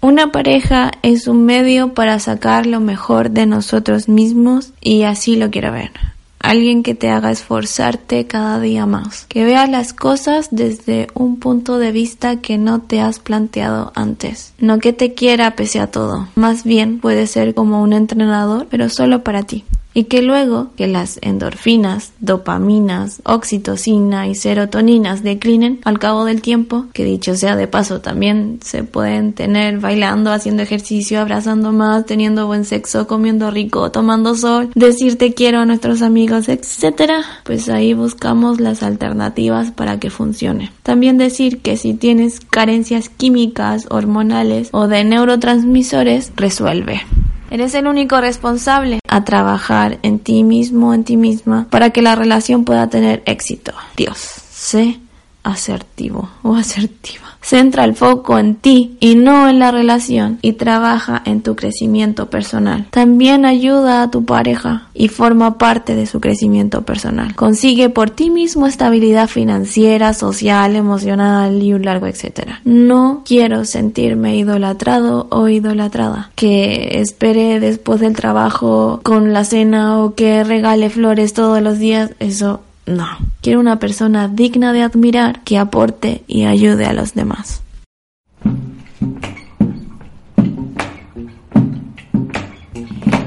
Una 0.00 0.30
pareja 0.30 0.92
es 1.02 1.26
un 1.26 1.44
medio 1.44 1.92
para 1.92 2.20
sacar 2.20 2.66
lo 2.66 2.78
mejor 2.78 3.32
de 3.32 3.46
nosotros 3.46 4.08
mismos 4.08 4.72
y 4.80 5.02
así 5.02 5.34
lo 5.34 5.50
quiero 5.50 5.72
ver. 5.72 5.90
Alguien 6.38 6.84
que 6.84 6.94
te 6.94 7.10
haga 7.10 7.32
esforzarte 7.32 8.28
cada 8.28 8.60
día 8.60 8.86
más, 8.86 9.26
que 9.26 9.44
vea 9.44 9.66
las 9.66 9.92
cosas 9.92 10.50
desde 10.52 11.08
un 11.14 11.40
punto 11.40 11.78
de 11.78 11.90
vista 11.90 12.36
que 12.36 12.58
no 12.58 12.80
te 12.80 13.00
has 13.00 13.18
planteado 13.18 13.90
antes, 13.96 14.54
no 14.60 14.78
que 14.78 14.92
te 14.92 15.14
quiera 15.14 15.56
pese 15.56 15.80
a 15.80 15.90
todo, 15.90 16.28
más 16.36 16.62
bien 16.62 17.00
puede 17.00 17.26
ser 17.26 17.54
como 17.54 17.82
un 17.82 17.92
entrenador, 17.92 18.68
pero 18.70 18.88
solo 18.90 19.24
para 19.24 19.42
ti 19.42 19.64
y 19.94 20.04
que 20.04 20.22
luego 20.22 20.70
que 20.76 20.86
las 20.86 21.18
endorfinas, 21.22 22.12
dopaminas, 22.20 23.20
oxitocina 23.24 24.28
y 24.28 24.34
serotoninas 24.34 25.22
declinen 25.22 25.80
al 25.84 25.98
cabo 25.98 26.24
del 26.24 26.42
tiempo, 26.42 26.86
que 26.92 27.04
dicho 27.04 27.34
sea 27.34 27.56
de 27.56 27.66
paso 27.66 28.00
también 28.00 28.60
se 28.62 28.84
pueden 28.84 29.32
tener 29.32 29.80
bailando, 29.80 30.30
haciendo 30.30 30.62
ejercicio, 30.62 31.20
abrazando 31.20 31.72
más, 31.72 32.06
teniendo 32.06 32.46
buen 32.46 32.64
sexo, 32.64 33.06
comiendo 33.06 33.50
rico, 33.50 33.90
tomando 33.90 34.34
sol, 34.34 34.70
decir 34.74 35.18
te 35.18 35.34
quiero 35.34 35.60
a 35.60 35.66
nuestros 35.66 36.02
amigos, 36.02 36.48
etcétera, 36.48 37.22
pues 37.44 37.68
ahí 37.68 37.94
buscamos 37.94 38.60
las 38.60 38.82
alternativas 38.82 39.72
para 39.72 39.98
que 39.98 40.10
funcione. 40.10 40.70
También 40.82 41.18
decir 41.18 41.58
que 41.58 41.76
si 41.76 41.94
tienes 41.94 42.40
carencias 42.40 43.08
químicas, 43.08 43.86
hormonales 43.90 44.68
o 44.72 44.86
de 44.86 45.04
neurotransmisores, 45.04 46.32
resuelve. 46.36 47.02
Eres 47.50 47.74
el 47.74 47.86
único 47.86 48.20
responsable 48.20 49.00
a 49.08 49.24
trabajar 49.24 49.98
en 50.02 50.18
ti 50.18 50.44
mismo, 50.44 50.92
en 50.92 51.04
ti 51.04 51.16
misma, 51.16 51.66
para 51.70 51.90
que 51.90 52.02
la 52.02 52.14
relación 52.14 52.64
pueda 52.64 52.88
tener 52.88 53.22
éxito. 53.24 53.72
Dios, 53.96 54.18
sé 54.18 55.00
asertivo 55.42 56.28
o 56.42 56.54
asertiva. 56.54 57.27
Centra 57.40 57.84
el 57.84 57.94
foco 57.94 58.38
en 58.38 58.56
ti 58.56 58.96
y 59.00 59.14
no 59.14 59.48
en 59.48 59.58
la 59.58 59.70
relación 59.70 60.38
y 60.42 60.54
trabaja 60.54 61.22
en 61.24 61.42
tu 61.42 61.56
crecimiento 61.56 62.30
personal. 62.30 62.86
También 62.90 63.44
ayuda 63.44 64.02
a 64.02 64.10
tu 64.10 64.24
pareja 64.24 64.88
y 64.92 65.08
forma 65.08 65.56
parte 65.56 65.94
de 65.94 66.06
su 66.06 66.20
crecimiento 66.20 66.82
personal. 66.82 67.34
Consigue 67.34 67.88
por 67.88 68.10
ti 68.10 68.30
mismo 68.30 68.66
estabilidad 68.66 69.28
financiera, 69.28 70.12
social, 70.14 70.76
emocional 70.76 71.62
y 71.62 71.72
un 71.72 71.84
largo 71.84 72.06
etcétera. 72.06 72.60
No 72.64 73.22
quiero 73.24 73.64
sentirme 73.64 74.36
idolatrado 74.36 75.26
o 75.30 75.48
idolatrada. 75.48 76.30
Que 76.34 77.00
espere 77.00 77.60
después 77.60 78.00
del 78.00 78.14
trabajo 78.14 79.00
con 79.02 79.32
la 79.32 79.44
cena 79.44 79.98
o 79.98 80.14
que 80.14 80.44
regale 80.44 80.90
flores 80.90 81.32
todos 81.32 81.62
los 81.62 81.78
días. 81.78 82.10
Eso 82.18 82.60
no, 82.88 83.06
quiero 83.42 83.60
una 83.60 83.78
persona 83.78 84.28
digna 84.28 84.72
de 84.72 84.82
admirar 84.82 85.40
que 85.44 85.58
aporte 85.58 86.22
y 86.26 86.44
ayude 86.44 86.86
a 86.86 86.92
los 86.92 87.14
demás. 87.14 87.62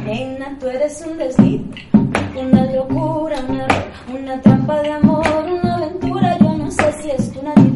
Nena, 0.05 0.57
tú 0.59 0.67
eres 0.67 1.05
un 1.07 1.17
desliz, 1.17 1.61
una 2.35 2.65
locura, 2.71 3.37
una, 3.47 3.67
una 4.19 4.41
trampa 4.41 4.81
de 4.81 4.91
amor, 4.91 5.45
una 5.61 5.75
aventura. 5.77 6.37
Yo 6.39 6.57
no 6.57 6.71
sé 6.71 6.91
si 7.01 7.11
es 7.11 7.31
tu 7.31 7.41
nariz 7.43 7.71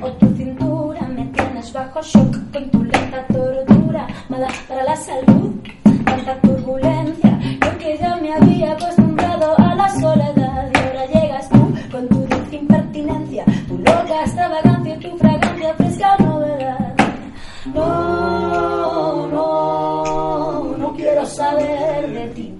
o 0.00 0.10
tu 0.12 0.36
cintura. 0.36 1.02
Me 1.08 1.26
tienes 1.26 1.72
bajo 1.72 2.00
shock 2.02 2.36
con 2.52 2.70
tu 2.70 2.84
lenta 2.84 3.26
tortura, 3.26 4.06
mala 4.28 4.48
para 4.68 4.84
la 4.84 4.96
salud, 4.96 5.50
tanta 6.04 6.40
turbulencia. 6.40 7.40
Yo 7.60 7.78
que 7.78 7.98
ya 7.98 8.16
me 8.16 8.32
había 8.32 8.72
acostumbrado 8.72 9.58
a 9.58 9.74
la 9.74 10.00
soledad. 10.00 10.39
Tu 15.00 15.16
fragancia 15.18 15.74
fresca. 15.74 16.16
No, 17.66 19.26
no, 19.28 20.76
no 20.76 20.94
quiero 20.94 21.26
saber 21.26 22.10
de 22.10 22.28
ti. 22.28 22.54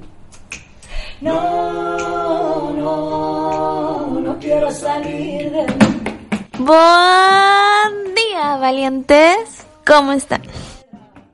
No, 1.21 2.73
no, 2.73 4.21
no 4.21 4.39
quiero 4.39 4.71
salir 4.71 5.51
de 5.51 5.67
mí. 5.67 5.75
Buen 6.59 8.15
día, 8.15 8.57
valientes. 8.59 9.67
¿Cómo 9.87 10.13
están? 10.13 10.43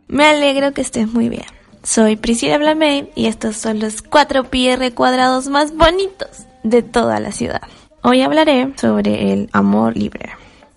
Me 0.09 0.27
alegro 0.27 0.73
que 0.73 0.81
estés 0.81 1.09
muy 1.09 1.29
bien. 1.29 1.45
Soy 1.83 2.17
Priscila 2.17 2.59
Blamain 2.59 3.11
y 3.15 3.27
estos 3.27 3.57
son 3.57 3.79
los 3.79 4.03
4 4.03 4.45
PR 4.45 4.93
cuadrados 4.93 5.47
más 5.47 5.77
bonitos 5.77 6.47
de 6.65 6.83
toda 6.83 7.21
la 7.21 7.31
ciudad. 7.31 7.63
Hoy 8.09 8.21
hablaré 8.21 8.73
sobre 8.77 9.33
el 9.33 9.49
amor 9.51 9.97
libre. 9.97 10.29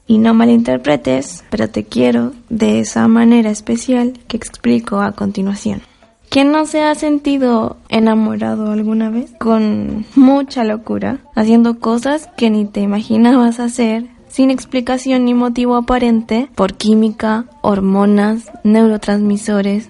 Y 0.07 0.17
no 0.17 0.33
malinterpretes, 0.33 1.43
pero 1.51 1.69
te 1.69 1.83
quiero 1.83 2.31
de 2.49 2.79
esa 2.79 3.07
manera 3.07 3.51
especial 3.51 4.13
que 4.27 4.35
explico 4.35 4.99
a 4.99 5.11
continuación. 5.11 5.83
¿Quién 6.29 6.51
no 6.51 6.65
se 6.65 6.81
ha 6.81 6.95
sentido 6.95 7.77
enamorado 7.87 8.71
alguna 8.71 9.11
vez? 9.11 9.31
Con 9.37 10.07
mucha 10.15 10.63
locura, 10.63 11.19
haciendo 11.35 11.79
cosas 11.79 12.27
que 12.35 12.49
ni 12.49 12.65
te 12.65 12.81
imaginabas 12.81 13.59
hacer, 13.59 14.07
sin 14.27 14.49
explicación 14.49 15.25
ni 15.25 15.35
motivo 15.35 15.75
aparente, 15.75 16.49
por 16.55 16.77
química, 16.77 17.45
hormonas, 17.61 18.51
neurotransmisores, 18.63 19.87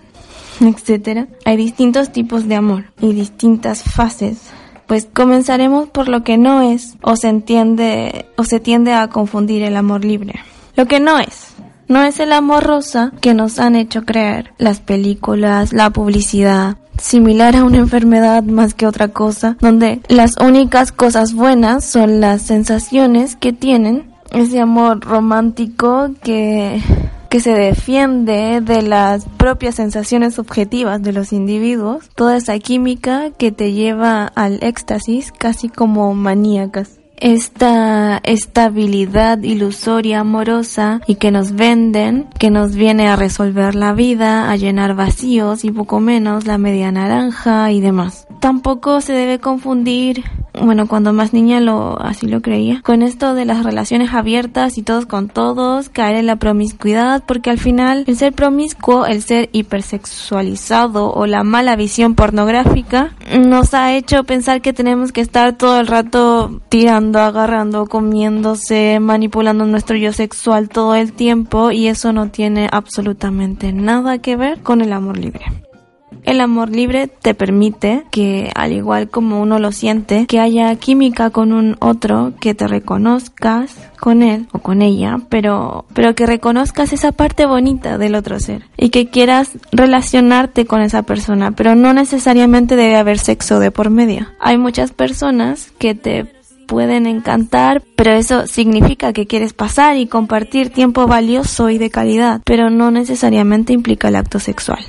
etc. 0.59 1.29
Hay 1.45 1.55
distintos 1.55 2.11
tipos 2.11 2.49
de 2.49 2.55
amor 2.55 2.91
y 2.99 3.13
distintas 3.13 3.81
fases 3.81 4.51
pues 4.89 5.07
comenzaremos 5.13 5.87
por 5.87 6.09
lo 6.09 6.23
que 6.23 6.39
no 6.39 6.63
es 6.63 6.95
o 7.03 7.15
se 7.15 7.29
entiende 7.29 8.25
o 8.37 8.43
se 8.43 8.59
tiende 8.59 8.91
a 8.91 9.07
confundir 9.07 9.61
el 9.61 9.77
amor 9.77 10.03
libre. 10.03 10.39
Lo 10.75 10.87
que 10.87 10.99
no 10.99 11.19
es. 11.19 11.53
No 11.87 12.01
es 12.03 12.19
el 12.19 12.33
amor 12.33 12.63
rosa 12.63 13.13
que 13.21 13.35
nos 13.35 13.59
han 13.59 13.75
hecho 13.75 14.03
creer 14.03 14.51
las 14.57 14.79
películas, 14.79 15.73
la 15.73 15.91
publicidad, 15.91 16.77
similar 16.97 17.55
a 17.55 17.65
una 17.65 17.77
enfermedad 17.77 18.41
más 18.41 18.73
que 18.73 18.87
otra 18.87 19.09
cosa, 19.09 19.57
donde 19.59 20.01
las 20.07 20.37
únicas 20.37 20.91
cosas 20.91 21.33
buenas 21.35 21.85
son 21.85 22.19
las 22.19 22.41
sensaciones 22.41 23.35
que 23.35 23.53
tienen 23.53 24.09
ese 24.31 24.59
amor 24.59 25.01
romántico 25.01 26.09
que 26.23 26.81
que 27.29 27.39
se 27.39 27.53
defiende 27.53 28.61
de 28.61 28.81
las 28.81 29.25
propias 29.25 29.75
sensaciones 29.75 30.35
subjetivas 30.35 31.01
de 31.01 31.13
los 31.13 31.31
individuos, 31.31 32.09
toda 32.15 32.37
esa 32.37 32.57
química 32.59 33.31
que 33.37 33.51
te 33.51 33.71
lleva 33.71 34.25
al 34.25 34.63
éxtasis 34.63 35.31
casi 35.31 35.69
como 35.69 36.13
maníacas 36.13 36.99
esta 37.19 38.19
estabilidad 38.23 39.41
ilusoria 39.43 40.21
amorosa 40.21 41.01
y 41.05 41.15
que 41.15 41.31
nos 41.31 41.53
venden, 41.53 42.27
que 42.39 42.49
nos 42.49 42.75
viene 42.75 43.07
a 43.07 43.15
resolver 43.15 43.75
la 43.75 43.93
vida, 43.93 44.49
a 44.49 44.55
llenar 44.55 44.95
vacíos 44.95 45.65
y 45.65 45.71
poco 45.71 45.99
menos 45.99 46.45
la 46.45 46.57
media 46.57 46.91
naranja 46.91 47.71
y 47.71 47.81
demás. 47.81 48.27
Tampoco 48.39 49.01
se 49.01 49.13
debe 49.13 49.39
confundir, 49.39 50.23
bueno, 50.61 50.87
cuando 50.87 51.13
más 51.13 51.33
niña 51.33 51.59
lo 51.59 51.99
así 52.01 52.27
lo 52.27 52.41
creía, 52.41 52.81
con 52.81 53.01
esto 53.01 53.33
de 53.33 53.45
las 53.45 53.63
relaciones 53.63 54.13
abiertas 54.13 54.77
y 54.77 54.83
todos 54.83 55.05
con 55.05 55.29
todos, 55.29 55.89
caer 55.89 56.17
en 56.17 56.25
la 56.25 56.37
promiscuidad, 56.37 57.23
porque 57.25 57.49
al 57.49 57.59
final 57.59 58.03
el 58.07 58.15
ser 58.15 58.33
promiscuo, 58.33 59.05
el 59.05 59.21
ser 59.21 59.49
hipersexualizado 59.51 61.11
o 61.11 61.25
la 61.25 61.43
mala 61.43 61.75
visión 61.75 62.15
pornográfica 62.15 63.13
nos 63.39 63.73
ha 63.73 63.93
hecho 63.93 64.23
pensar 64.23 64.61
que 64.61 64.73
tenemos 64.73 65.11
que 65.11 65.21
estar 65.21 65.57
todo 65.57 65.79
el 65.79 65.87
rato 65.87 66.61
tirando 66.69 67.19
agarrando, 67.19 67.85
comiéndose, 67.85 68.99
manipulando 68.99 69.65
nuestro 69.65 69.97
yo 69.97 70.13
sexual 70.13 70.69
todo 70.69 70.95
el 70.95 71.13
tiempo 71.13 71.71
y 71.71 71.87
eso 71.87 72.13
no 72.13 72.29
tiene 72.29 72.69
absolutamente 72.71 73.73
nada 73.73 74.19
que 74.19 74.35
ver 74.35 74.61
con 74.61 74.81
el 74.81 74.93
amor 74.93 75.17
libre. 75.17 75.45
El 76.29 76.41
amor 76.41 76.69
libre 76.69 77.07
te 77.07 77.33
permite 77.33 78.03
que, 78.11 78.51
al 78.53 78.71
igual 78.71 79.09
como 79.09 79.41
uno 79.41 79.57
lo 79.57 79.71
siente, 79.71 80.27
que 80.27 80.39
haya 80.39 80.75
química 80.75 81.31
con 81.31 81.51
un 81.51 81.75
otro, 81.79 82.33
que 82.39 82.53
te 82.53 82.67
reconozcas 82.67 83.75
con 83.99 84.21
él 84.21 84.47
o 84.51 84.59
con 84.59 84.83
ella, 84.83 85.17
pero, 85.29 85.85
pero 85.95 86.13
que 86.13 86.27
reconozcas 86.27 86.93
esa 86.93 87.13
parte 87.13 87.47
bonita 87.47 87.97
del 87.97 88.13
otro 88.13 88.39
ser 88.39 88.67
y 88.77 88.89
que 88.89 89.09
quieras 89.09 89.57
relacionarte 89.71 90.67
con 90.67 90.81
esa 90.81 91.01
persona, 91.01 91.53
pero 91.53 91.73
no 91.73 91.95
necesariamente 91.95 92.75
debe 92.75 92.97
haber 92.97 93.17
sexo 93.17 93.59
de 93.59 93.71
por 93.71 93.89
medio. 93.89 94.27
Hay 94.39 94.59
muchas 94.59 94.91
personas 94.91 95.71
que 95.79 95.95
te 95.95 96.31
pueden 96.67 97.07
encantar, 97.07 97.81
pero 97.95 98.11
eso 98.11 98.45
significa 98.45 99.13
que 99.13 99.25
quieres 99.25 99.53
pasar 99.53 99.97
y 99.97 100.05
compartir 100.05 100.69
tiempo 100.69 101.07
valioso 101.07 101.71
y 101.71 101.79
de 101.79 101.89
calidad, 101.89 102.41
pero 102.45 102.69
no 102.69 102.91
necesariamente 102.91 103.73
implica 103.73 104.09
el 104.09 104.15
acto 104.15 104.37
sexual. 104.37 104.85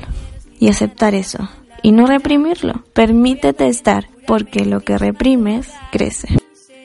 Y 0.60 0.68
aceptar 0.68 1.16
eso. 1.16 1.48
Y 1.82 1.90
no 1.90 2.06
reprimirlo. 2.06 2.84
Permítete 2.92 3.66
estar, 3.66 4.06
porque 4.28 4.64
lo 4.64 4.82
que 4.82 4.96
reprimes 4.96 5.68
crece. 5.90 6.28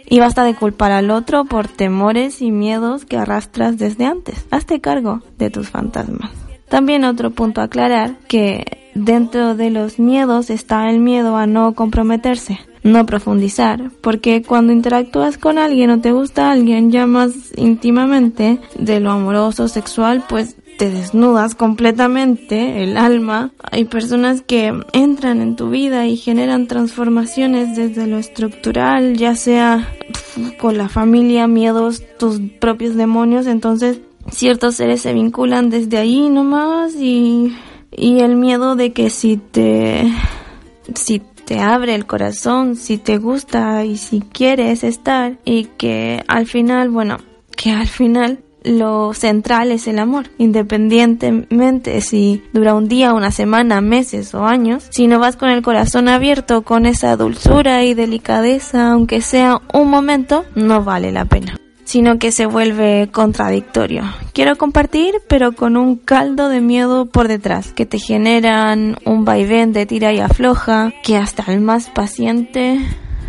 Y 0.10 0.20
basta 0.20 0.44
de 0.44 0.56
culpar 0.56 0.92
al 0.92 1.12
otro 1.12 1.46
por 1.46 1.68
temores 1.68 2.42
y 2.42 2.50
miedos 2.50 3.06
que 3.06 3.18
arrastras 3.18 3.78
desde 3.78 4.06
antes. 4.06 4.48
Hazte 4.50 4.82
cargo 4.82 5.22
de 5.38 5.52
tus 5.52 5.70
fantasmas. 5.70 6.32
También 6.70 7.04
otro 7.04 7.30
punto 7.30 7.62
a 7.62 7.66
aclarar 7.66 8.16
que 8.28 8.90
dentro 8.96 9.54
de 9.54 9.70
los 9.70 10.00
miedos 10.00 10.50
está 10.50 10.90
el 10.90 11.00
miedo 11.00 11.38
a 11.38 11.46
no 11.46 11.76
comprometerse 11.76 12.60
no 12.86 13.04
profundizar, 13.08 13.90
porque 14.00 14.44
cuando 14.44 14.72
interactúas 14.72 15.40
con 15.40 15.58
alguien 15.58 15.90
o 15.90 16.02
te 16.02 16.12
gusta 16.12 16.52
alguien 16.52 16.92
ya 16.92 17.08
más 17.08 17.32
íntimamente 17.58 18.60
de 18.78 19.00
lo 19.00 19.12
amoroso, 19.12 19.68
sexual, 19.68 20.24
pues 20.30 20.56
te 20.78 20.90
desnudas 20.90 21.56
completamente 21.56 22.84
el 22.84 22.98
alma. 22.98 23.52
Hay 23.72 23.86
personas 23.86 24.42
que 24.42 24.74
entran 24.94 25.42
en 25.42 25.56
tu 25.56 25.70
vida 25.70 26.08
y 26.08 26.18
generan 26.18 26.68
transformaciones 26.68 27.76
desde 27.76 28.08
lo 28.08 28.18
estructural, 28.18 29.18
ya 29.18 29.36
sea 29.36 29.90
con 30.60 30.78
la 30.78 30.90
familia, 30.90 31.48
miedos, 31.48 32.04
tus 32.20 32.40
propios 32.60 32.96
demonios. 32.96 33.48
Entonces, 33.48 34.00
ciertos 34.32 34.76
seres 34.76 35.02
se 35.02 35.14
vinculan 35.14 35.70
desde 35.70 35.98
ahí 35.98 36.30
nomás 36.30 36.96
y, 36.96 37.56
y 37.92 38.20
el 38.20 38.36
miedo 38.36 38.76
de 38.76 38.92
que 38.92 39.10
si 39.10 39.38
te, 39.38 40.12
si 40.94 41.22
te 41.46 41.60
abre 41.60 41.96
el 41.96 42.06
corazón, 42.06 42.76
si 42.76 42.98
te 42.98 43.18
gusta 43.18 43.86
y 43.86 43.98
si 43.98 44.22
quieres 44.22 44.84
estar 44.84 45.38
y 45.46 45.66
que 45.78 46.24
al 46.28 46.48
final, 46.48 46.90
bueno, 46.90 47.18
que 47.56 47.72
al 47.72 47.88
final 47.88 48.40
lo 48.66 49.14
central 49.14 49.72
es 49.72 49.88
el 49.88 50.00
amor, 50.00 50.30
independientemente 50.38 52.02
si 52.02 52.44
dura 52.54 52.74
un 52.74 52.88
día, 52.88 53.14
una 53.14 53.32
semana, 53.32 53.82
meses 53.82 54.34
o 54.34 54.46
años. 54.46 54.88
Si 54.90 55.08
no 55.08 55.20
vas 55.20 55.38
con 55.38 55.50
el 55.50 55.62
corazón 55.62 56.10
abierto, 56.10 56.64
con 56.64 56.86
esa 56.86 57.16
dulzura 57.16 57.84
y 57.84 57.94
delicadeza, 57.94 58.92
aunque 58.92 59.22
sea 59.22 59.62
un 59.74 59.90
momento, 59.90 60.46
no 60.56 60.84
vale 60.84 61.12
la 61.12 61.26
pena 61.26 61.58
sino 61.86 62.18
que 62.18 62.32
se 62.32 62.48
vuelve 62.48 63.10
contradictorio. 63.12 64.04
Quiero 64.34 64.58
compartir, 64.58 65.22
pero 65.30 65.54
con 65.54 65.78
un 65.78 65.96
caldo 65.96 66.50
de 66.50 66.60
miedo 66.60 67.06
por 67.06 67.28
detrás, 67.28 67.72
que 67.74 67.86
te 67.86 68.00
generan 68.00 68.98
un 69.06 69.24
vaivén 69.24 69.72
de 69.72 69.86
tira 69.86 70.12
y 70.12 70.20
afloja, 70.20 70.92
que 71.04 71.16
hasta 71.16 71.44
el 71.54 71.62
más 71.62 71.90
paciente 71.90 72.80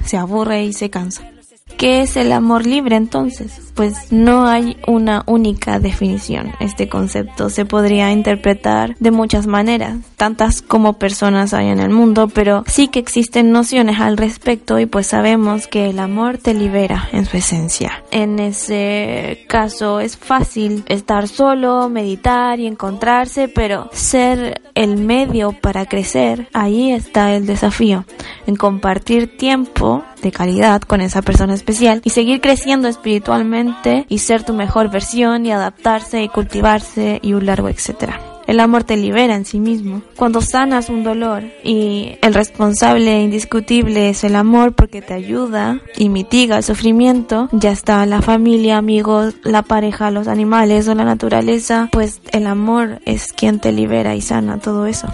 se 0.05 0.17
aburre 0.17 0.65
y 0.65 0.73
se 0.73 0.89
cansa. 0.91 1.36
¿Qué 1.79 2.01
es 2.01 2.17
el 2.17 2.33
amor 2.33 2.67
libre 2.67 2.97
entonces? 2.97 3.61
Pues 3.75 4.11
no 4.11 4.47
hay 4.47 4.79
una 4.87 5.23
única 5.27 5.79
definición. 5.79 6.53
Este 6.59 6.89
concepto 6.89 7.51
se 7.51 7.67
podría 7.67 8.13
interpretar 8.13 8.97
de 8.99 9.11
muchas 9.11 9.47
maneras, 9.47 9.99
tantas 10.17 10.63
como 10.63 10.95
personas 10.95 11.53
hay 11.53 11.69
en 11.69 11.81
el 11.81 11.91
mundo, 11.91 12.29
pero 12.29 12.65
sí 12.67 12.89
que 12.89 12.99
existen 12.99 13.53
nociones 13.53 14.01
al 14.01 14.17
respecto 14.17 14.79
y 14.79 14.87
pues 14.87 15.09
sabemos 15.09 15.67
que 15.67 15.91
el 15.91 15.99
amor 15.99 16.39
te 16.39 16.55
libera 16.55 17.11
en 17.13 17.27
su 17.27 17.37
esencia. 17.37 18.03
En 18.11 18.39
ese 18.39 19.45
caso 19.47 20.01
es 20.01 20.17
fácil 20.17 20.85
estar 20.89 21.29
solo, 21.29 21.91
meditar 21.91 22.59
y 22.59 22.67
encontrarse, 22.67 23.49
pero 23.49 23.91
ser 23.93 24.66
el 24.77 24.99
medio 24.99 25.53
para 25.53 25.87
crecer, 25.87 26.49
ahí 26.53 26.93
está 26.93 27.35
el 27.35 27.47
desafío, 27.47 28.05
en 28.47 28.55
compartir 28.55 29.37
tiempo 29.37 30.05
de 30.23 30.31
calidad 30.31 30.83
con 30.83 31.01
esa 31.01 31.23
persona 31.23 31.55
especial 31.55 32.03
y 32.05 32.11
seguir 32.11 32.41
creciendo 32.41 32.87
espiritualmente 32.87 34.07
y 34.09 34.19
ser 34.19 34.45
tu 34.45 34.53
mejor 34.53 34.91
versión 34.91 35.47
y 35.47 35.51
adaptarse 35.51 36.23
y 36.23 36.29
cultivarse 36.29 37.19
y 37.23 37.33
un 37.33 37.47
largo 37.47 37.69
etcétera. 37.69 38.36
El 38.47 38.61
amor 38.61 38.85
te 38.85 38.97
libera 38.97 39.35
en 39.35 39.45
sí 39.45 39.59
mismo. 39.59 40.03
Cuando 40.17 40.41
sanas 40.41 40.89
un 40.89 41.03
dolor 41.03 41.43
y 41.65 42.17
el 42.23 42.35
responsable 42.35 43.23
indiscutible 43.23 44.09
es 44.09 44.23
el 44.25 44.37
amor 44.37 44.75
porque 44.75 45.03
te 45.03 45.15
ayuda 45.15 45.81
y 45.97 46.09
mitiga 46.09 46.57
el 46.57 46.63
sufrimiento, 46.63 47.49
ya 47.53 47.73
está 47.73 48.07
la 48.07 48.23
familia, 48.23 48.79
amigos, 48.79 49.35
la 49.43 49.63
pareja, 49.63 50.11
los 50.11 50.29
animales 50.29 50.87
o 50.89 50.95
la 50.95 51.05
naturaleza, 51.05 51.89
pues 51.91 52.21
el 52.33 52.47
amor 52.47 53.01
es 53.05 53.33
quien 53.33 53.59
te 53.59 53.73
libera 53.73 54.15
y 54.15 54.21
sana 54.21 54.59
todo 54.59 54.87
eso. 54.87 55.09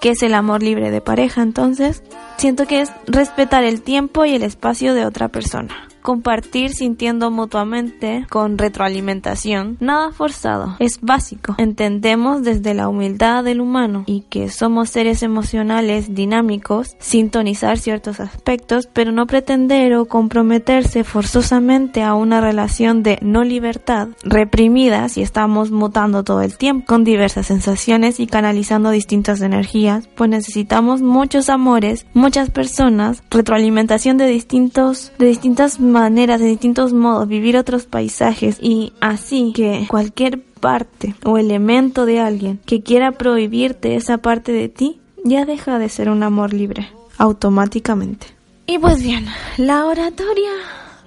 ¿Qué 0.00 0.10
es 0.10 0.22
el 0.24 0.34
amor 0.34 0.64
libre 0.64 0.90
de 0.90 1.00
pareja 1.00 1.42
entonces? 1.42 2.02
Siento 2.36 2.66
que 2.66 2.80
es 2.80 2.90
respetar 3.06 3.62
el 3.62 3.82
tiempo 3.82 4.24
y 4.24 4.34
el 4.34 4.42
espacio 4.42 4.94
de 4.94 5.06
otra 5.06 5.28
persona 5.28 5.91
compartir 6.02 6.72
sintiendo 6.72 7.30
mutuamente 7.30 8.26
con 8.28 8.58
retroalimentación. 8.58 9.76
Nada 9.80 10.12
forzado, 10.12 10.76
es 10.78 11.00
básico. 11.00 11.54
Entendemos 11.58 12.42
desde 12.42 12.74
la 12.74 12.88
humildad 12.88 13.44
del 13.44 13.60
humano 13.60 14.04
y 14.06 14.22
que 14.22 14.50
somos 14.50 14.90
seres 14.90 15.22
emocionales 15.22 16.14
dinámicos, 16.14 16.96
sintonizar 16.98 17.78
ciertos 17.78 18.20
aspectos, 18.20 18.88
pero 18.92 19.12
no 19.12 19.26
pretender 19.26 19.94
o 19.94 20.06
comprometerse 20.06 21.04
forzosamente 21.04 22.02
a 22.02 22.14
una 22.14 22.40
relación 22.40 23.02
de 23.02 23.18
no 23.22 23.44
libertad 23.44 24.08
reprimida 24.22 25.08
si 25.08 25.22
estamos 25.22 25.70
mutando 25.70 26.24
todo 26.24 26.42
el 26.42 26.56
tiempo 26.56 26.86
con 26.86 27.04
diversas 27.04 27.46
sensaciones 27.46 28.20
y 28.20 28.26
canalizando 28.26 28.90
distintas 28.90 29.40
energías, 29.40 30.08
pues 30.14 30.30
necesitamos 30.30 31.02
muchos 31.02 31.48
amores, 31.48 32.06
muchas 32.14 32.50
personas, 32.50 33.22
retroalimentación 33.30 34.16
de 34.16 34.26
distintos 34.26 35.12
de 35.18 35.26
distintas 35.26 35.80
maneras, 35.92 36.40
de 36.40 36.46
distintos 36.46 36.92
modos, 36.92 37.28
vivir 37.28 37.56
otros 37.56 37.84
paisajes 37.86 38.58
y 38.60 38.92
así 39.00 39.52
que 39.54 39.86
cualquier 39.88 40.42
parte 40.42 41.14
o 41.24 41.38
elemento 41.38 42.06
de 42.06 42.20
alguien 42.20 42.58
que 42.66 42.82
quiera 42.82 43.12
prohibirte 43.12 43.94
esa 43.94 44.18
parte 44.18 44.52
de 44.52 44.68
ti, 44.68 45.00
ya 45.24 45.44
deja 45.44 45.78
de 45.78 45.88
ser 45.88 46.08
un 46.08 46.22
amor 46.22 46.52
libre, 46.52 46.88
automáticamente. 47.18 48.26
Y 48.66 48.78
pues 48.78 49.02
bien, 49.02 49.26
la 49.56 49.86
oratoria 49.86 50.50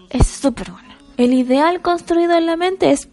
es 0.10 0.28
súper 0.28 0.72
buena. 0.72 0.98
El 1.18 1.34
ideal 1.34 1.82
construido 1.82 2.36
en 2.38 2.46
la 2.46 2.58
mente 2.58 2.92
es 2.92 3.10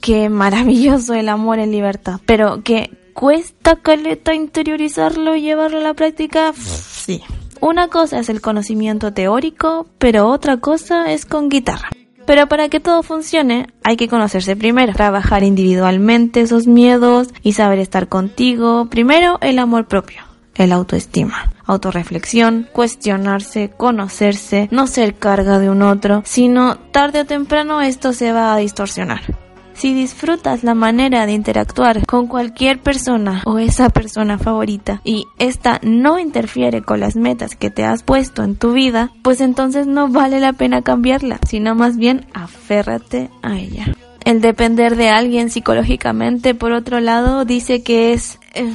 que 0.00 0.28
maravilloso 0.28 1.14
el 1.14 1.28
amor 1.28 1.58
en 1.58 1.72
libertad, 1.72 2.20
pero 2.24 2.62
que 2.62 2.90
cuesta 3.14 3.76
caleta 3.76 4.34
interiorizarlo 4.34 5.34
y 5.34 5.42
llevarlo 5.42 5.78
a 5.78 5.82
la 5.82 5.94
práctica, 5.94 6.52
sí. 6.54 7.20
Una 7.60 7.88
cosa 7.88 8.20
es 8.20 8.28
el 8.28 8.40
conocimiento 8.40 9.12
teórico, 9.12 9.86
pero 9.98 10.28
otra 10.28 10.58
cosa 10.58 11.12
es 11.12 11.26
con 11.26 11.48
guitarra. 11.48 11.90
Pero 12.26 12.46
para 12.46 12.68
que 12.68 12.78
todo 12.78 13.02
funcione 13.02 13.68
hay 13.82 13.96
que 13.96 14.06
conocerse 14.06 14.54
primero, 14.54 14.92
trabajar 14.92 15.42
individualmente 15.42 16.42
esos 16.42 16.66
miedos 16.66 17.28
y 17.42 17.54
saber 17.54 17.78
estar 17.78 18.08
contigo. 18.08 18.86
Primero 18.90 19.38
el 19.40 19.58
amor 19.58 19.86
propio, 19.86 20.22
el 20.54 20.72
autoestima, 20.72 21.52
autorreflexión, 21.64 22.68
cuestionarse, 22.72 23.70
conocerse, 23.70 24.68
no 24.70 24.86
ser 24.86 25.14
carga 25.14 25.58
de 25.58 25.70
un 25.70 25.82
otro, 25.82 26.22
sino 26.26 26.76
tarde 26.76 27.20
o 27.22 27.24
temprano 27.24 27.80
esto 27.80 28.12
se 28.12 28.30
va 28.32 28.52
a 28.52 28.58
distorsionar. 28.58 29.47
Si 29.78 29.94
disfrutas 29.94 30.64
la 30.64 30.74
manera 30.74 31.24
de 31.24 31.30
interactuar 31.30 32.04
con 32.04 32.26
cualquier 32.26 32.80
persona 32.80 33.42
o 33.46 33.60
esa 33.60 33.90
persona 33.90 34.36
favorita 34.36 35.00
y 35.04 35.24
esta 35.38 35.78
no 35.84 36.18
interfiere 36.18 36.82
con 36.82 36.98
las 36.98 37.14
metas 37.14 37.54
que 37.54 37.70
te 37.70 37.84
has 37.84 38.02
puesto 38.02 38.42
en 38.42 38.56
tu 38.56 38.72
vida, 38.72 39.12
pues 39.22 39.40
entonces 39.40 39.86
no 39.86 40.08
vale 40.08 40.40
la 40.40 40.52
pena 40.52 40.82
cambiarla, 40.82 41.38
sino 41.48 41.76
más 41.76 41.96
bien 41.96 42.26
aférrate 42.34 43.30
a 43.40 43.56
ella. 43.56 43.94
El 44.24 44.40
depender 44.40 44.96
de 44.96 45.10
alguien 45.10 45.48
psicológicamente, 45.48 46.56
por 46.56 46.72
otro 46.72 46.98
lado, 46.98 47.44
dice 47.44 47.84
que 47.84 48.12
es... 48.12 48.40
Eh, 48.54 48.72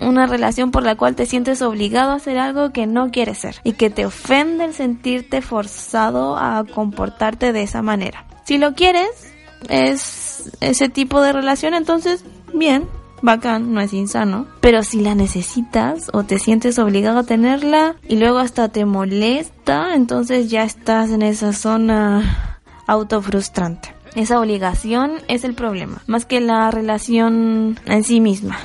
una 0.00 0.26
relación 0.26 0.72
por 0.72 0.82
la 0.82 0.96
cual 0.96 1.14
te 1.14 1.26
sientes 1.26 1.62
obligado 1.62 2.10
a 2.10 2.16
hacer 2.16 2.36
algo 2.36 2.72
que 2.72 2.88
no 2.88 3.12
quieres 3.12 3.38
ser 3.38 3.60
y 3.62 3.74
que 3.74 3.88
te 3.88 4.04
ofende 4.04 4.64
el 4.64 4.74
sentirte 4.74 5.42
forzado 5.42 6.36
a 6.36 6.64
comportarte 6.64 7.52
de 7.52 7.62
esa 7.62 7.82
manera. 7.82 8.26
Si 8.42 8.58
lo 8.58 8.74
quieres, 8.74 9.31
es 9.68 10.50
ese 10.60 10.88
tipo 10.88 11.20
de 11.20 11.32
relación, 11.32 11.74
entonces, 11.74 12.24
bien, 12.52 12.88
bacán, 13.22 13.72
no 13.72 13.80
es 13.80 13.92
insano. 13.92 14.46
Pero 14.60 14.82
si 14.82 15.00
la 15.00 15.14
necesitas 15.14 16.10
o 16.12 16.24
te 16.24 16.38
sientes 16.38 16.78
obligado 16.78 17.20
a 17.20 17.24
tenerla 17.24 17.96
y 18.08 18.16
luego 18.16 18.38
hasta 18.38 18.68
te 18.68 18.84
molesta, 18.84 19.94
entonces 19.94 20.50
ya 20.50 20.64
estás 20.64 21.10
en 21.10 21.22
esa 21.22 21.52
zona 21.52 22.58
autofrustrante. 22.86 23.94
Esa 24.14 24.38
obligación 24.38 25.12
es 25.28 25.44
el 25.44 25.54
problema, 25.54 26.02
más 26.06 26.26
que 26.26 26.40
la 26.40 26.70
relación 26.70 27.78
en 27.86 28.04
sí 28.04 28.20
misma. 28.20 28.58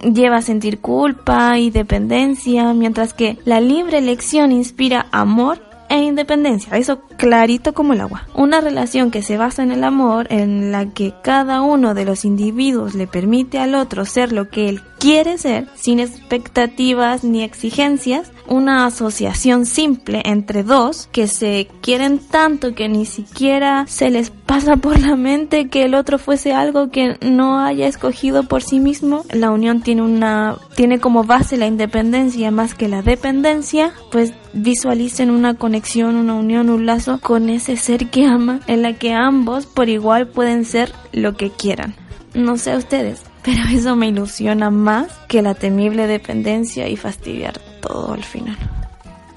Lleva 0.00 0.36
a 0.36 0.42
sentir 0.42 0.78
culpa 0.78 1.58
y 1.58 1.70
dependencia, 1.70 2.72
mientras 2.72 3.12
que 3.12 3.36
la 3.44 3.60
libre 3.60 3.98
elección 3.98 4.52
inspira 4.52 5.06
amor 5.10 5.60
e 5.88 5.98
independencia, 5.98 6.76
eso 6.76 7.00
clarito 7.16 7.72
como 7.72 7.92
el 7.92 8.00
agua. 8.00 8.26
Una 8.34 8.60
relación 8.60 9.10
que 9.10 9.22
se 9.22 9.36
basa 9.36 9.62
en 9.62 9.72
el 9.72 9.84
amor, 9.84 10.26
en 10.30 10.70
la 10.70 10.86
que 10.86 11.14
cada 11.22 11.62
uno 11.62 11.94
de 11.94 12.04
los 12.04 12.24
individuos 12.24 12.94
le 12.94 13.06
permite 13.06 13.58
al 13.58 13.74
otro 13.74 14.04
ser 14.04 14.32
lo 14.32 14.48
que 14.48 14.68
él 14.68 14.82
quiere 14.98 15.38
ser, 15.38 15.68
sin 15.74 16.00
expectativas 16.00 17.24
ni 17.24 17.42
exigencias, 17.42 18.32
una 18.48 18.86
asociación 18.86 19.66
simple 19.66 20.22
entre 20.24 20.62
dos 20.62 21.08
que 21.12 21.28
se 21.28 21.68
quieren 21.82 22.18
tanto 22.18 22.74
que 22.74 22.88
ni 22.88 23.04
siquiera 23.04 23.84
se 23.86 24.10
les 24.10 24.30
pasa 24.30 24.76
por 24.76 24.98
la 24.98 25.16
mente 25.16 25.68
que 25.68 25.84
el 25.84 25.94
otro 25.94 26.18
fuese 26.18 26.52
algo 26.52 26.90
que 26.90 27.18
no 27.20 27.60
haya 27.60 27.86
escogido 27.86 28.44
por 28.44 28.62
sí 28.62 28.80
mismo. 28.80 29.24
La 29.30 29.50
unión 29.50 29.82
tiene 29.82 30.02
una 30.02 30.56
tiene 30.74 30.98
como 30.98 31.24
base 31.24 31.56
la 31.56 31.66
independencia 31.66 32.50
más 32.50 32.74
que 32.74 32.88
la 32.88 33.02
dependencia, 33.02 33.92
pues 34.10 34.32
visualicen 34.54 35.30
una 35.30 35.54
conexión, 35.54 36.16
una 36.16 36.34
unión, 36.34 36.70
un 36.70 36.86
lazo 36.86 37.20
con 37.20 37.50
ese 37.50 37.76
ser 37.76 38.08
que 38.08 38.24
ama, 38.24 38.60
en 38.66 38.82
la 38.82 38.94
que 38.94 39.12
ambos 39.12 39.66
por 39.66 39.88
igual 39.88 40.28
pueden 40.28 40.64
ser 40.64 40.92
lo 41.12 41.36
que 41.36 41.50
quieran. 41.50 41.94
No 42.34 42.56
sé 42.56 42.76
ustedes, 42.76 43.22
pero 43.42 43.62
eso 43.70 43.96
me 43.96 44.08
ilusiona 44.08 44.70
más 44.70 45.08
que 45.28 45.42
la 45.42 45.54
temible 45.54 46.06
dependencia 46.06 46.88
y 46.88 46.96
fastidiar 46.96 47.58
todo 47.80 48.12
al 48.12 48.24
final. 48.24 48.56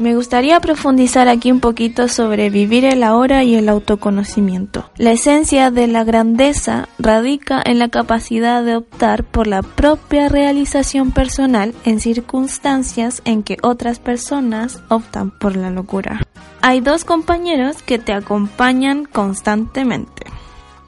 Me 0.01 0.15
gustaría 0.15 0.60
profundizar 0.60 1.27
aquí 1.27 1.51
un 1.51 1.60
poquito 1.60 2.08
sobre 2.08 2.50
vivir 2.50 2.86
el 2.86 3.03
ahora 3.03 3.43
y 3.43 3.53
el 3.53 3.70
autoconocimiento. 3.70 4.89
La 4.98 5.12
esencia 5.12 5.70
de 5.70 5.86
la 5.86 6.03
grandeza 6.03 6.89
radica 6.98 7.62
en 7.63 7.77
la 7.77 7.88
capacidad 7.88 8.63
de 8.63 8.77
optar 8.77 9.24
por 9.24 9.46
la 9.46 9.62
propia 9.62 10.27
realización 10.27 11.12
personal 11.12 11.75
en 11.86 12.00
circunstancias 12.00 13.22
en 13.25 13.43
que 13.43 13.58
otras 13.62 14.00
personas 14.00 14.81
optan 14.89 15.29
por 15.29 15.55
la 15.55 15.70
locura. 15.70 16.25
Hay 16.63 16.79
dos 16.81 17.05
compañeros 17.05 17.84
que 17.84 18.00
te 18.00 18.13
acompañan 18.13 19.05
constantemente. 19.05 20.24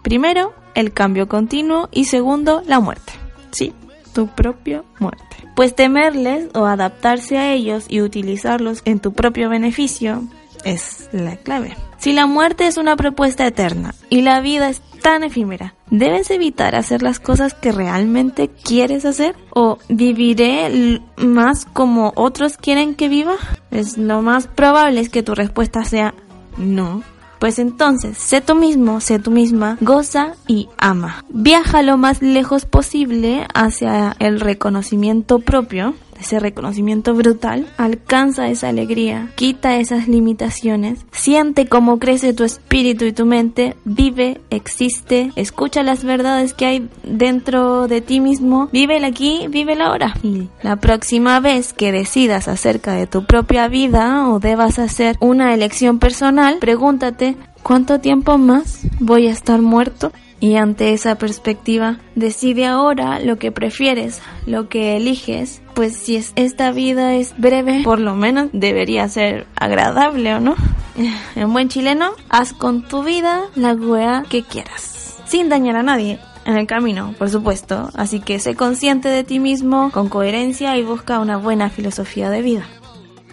Primero, 0.01 0.53
el 0.75 0.93
cambio 0.93 1.27
continuo 1.27 1.89
y 1.91 2.05
segundo, 2.05 2.63
la 2.65 2.79
muerte. 2.79 3.13
Sí, 3.51 3.73
tu 4.13 4.27
propia 4.27 4.83
muerte. 4.99 5.25
Pues 5.55 5.75
temerles 5.75 6.49
o 6.55 6.65
adaptarse 6.65 7.37
a 7.37 7.53
ellos 7.53 7.85
y 7.87 8.01
utilizarlos 8.01 8.81
en 8.85 8.99
tu 8.99 9.13
propio 9.13 9.49
beneficio 9.49 10.23
es 10.63 11.09
la 11.11 11.35
clave. 11.35 11.75
Si 11.97 12.11
la 12.11 12.25
muerte 12.25 12.67
es 12.67 12.77
una 12.77 12.95
propuesta 12.95 13.45
eterna 13.45 13.93
y 14.09 14.21
la 14.21 14.41
vida 14.41 14.69
es 14.69 14.81
tan 15.01 15.23
efímera, 15.23 15.75
¿debes 15.89 16.31
evitar 16.31 16.75
hacer 16.75 17.01
las 17.01 17.19
cosas 17.19 17.53
que 17.53 17.71
realmente 17.71 18.49
quieres 18.49 19.05
hacer? 19.05 19.35
¿O 19.51 19.77
viviré 19.89 21.01
más 21.17 21.65
como 21.65 22.13
otros 22.15 22.57
quieren 22.57 22.95
que 22.95 23.09
viva? 23.09 23.35
Es 23.71 23.97
lo 23.97 24.21
más 24.21 24.47
probable 24.47 25.01
es 25.01 25.09
que 25.09 25.23
tu 25.23 25.35
respuesta 25.35 25.83
sea 25.85 26.13
no. 26.57 27.03
Pues 27.43 27.59
entonces, 27.59 28.17
sé 28.17 28.39
tú 28.39 28.55
mismo, 28.55 29.01
sé 29.01 29.19
tú 29.19 29.29
misma, 29.29 29.77
goza 29.81 30.35
y 30.47 30.69
ama. 30.77 31.25
Viaja 31.27 31.81
lo 31.81 31.97
más 31.97 32.21
lejos 32.21 32.63
posible 32.63 33.45
hacia 33.53 34.15
el 34.19 34.39
reconocimiento 34.39 35.39
propio, 35.39 35.93
ese 36.23 36.39
reconocimiento 36.39 37.13
brutal, 37.13 37.67
alcanza 37.77 38.47
esa 38.47 38.69
alegría, 38.69 39.29
quita 39.35 39.77
esas 39.77 40.07
limitaciones, 40.07 41.05
siente 41.11 41.67
cómo 41.67 41.99
crece 41.99 42.33
tu 42.33 42.43
espíritu 42.43 43.05
y 43.05 43.11
tu 43.11 43.25
mente, 43.25 43.75
vive, 43.83 44.39
existe, 44.49 45.31
escucha 45.35 45.83
las 45.83 46.03
verdades 46.03 46.53
que 46.53 46.65
hay 46.65 46.89
dentro 47.03 47.87
de 47.87 48.01
ti 48.01 48.19
mismo, 48.19 48.69
vive 48.71 48.97
el 48.97 49.03
aquí, 49.03 49.47
vive 49.49 49.73
el 49.73 49.81
ahora. 49.81 50.15
Y 50.23 50.47
la 50.61 50.77
próxima 50.77 51.39
vez 51.39 51.73
que 51.73 51.91
decidas 51.91 52.47
acerca 52.47 52.93
de 52.93 53.05
tu 53.05 53.25
propia 53.25 53.67
vida 53.67 54.29
o 54.29 54.39
debas 54.39 54.79
hacer 54.79 55.17
una 55.19 55.53
elección 55.53 55.99
personal, 55.99 56.57
pregúntate, 56.59 57.35
¿cuánto 57.63 57.99
tiempo 57.99 58.37
más 58.37 58.79
voy 58.99 59.27
a 59.27 59.31
estar 59.31 59.61
muerto? 59.61 60.11
Y 60.43 60.57
ante 60.57 60.91
esa 60.91 61.15
perspectiva, 61.15 61.99
decide 62.15 62.65
ahora 62.65 63.17
lo 63.19 63.37
que 63.37 63.53
prefieres, 63.53 64.21
lo 64.45 64.67
que 64.67 64.97
eliges, 64.97 65.61
pues 65.73 65.95
si 65.95 66.17
es, 66.17 66.33
esta 66.35 66.73
vida 66.73 67.15
es 67.15 67.33
breve, 67.37 67.81
por 67.85 68.01
lo 68.01 68.13
menos 68.13 68.49
debería 68.51 69.07
ser 69.07 69.47
agradable 69.55 70.35
o 70.35 70.41
no. 70.41 70.55
En 71.37 71.53
buen 71.53 71.69
chileno, 71.69 72.11
haz 72.27 72.51
con 72.51 72.85
tu 72.85 73.03
vida 73.03 73.43
la 73.55 73.71
wea 73.71 74.25
que 74.29 74.43
quieras, 74.43 75.15
sin 75.25 75.47
dañar 75.47 75.77
a 75.77 75.83
nadie. 75.83 76.19
En 76.43 76.57
el 76.57 76.67
camino, 76.67 77.15
por 77.17 77.29
supuesto, 77.29 77.89
así 77.93 78.19
que 78.19 78.37
sé 78.39 78.53
consciente 78.53 79.07
de 79.07 79.23
ti 79.23 79.39
mismo 79.39 79.91
con 79.91 80.09
coherencia 80.09 80.75
y 80.75 80.83
busca 80.83 81.19
una 81.19 81.37
buena 81.37 81.69
filosofía 81.69 82.29
de 82.29 82.41
vida. 82.41 82.65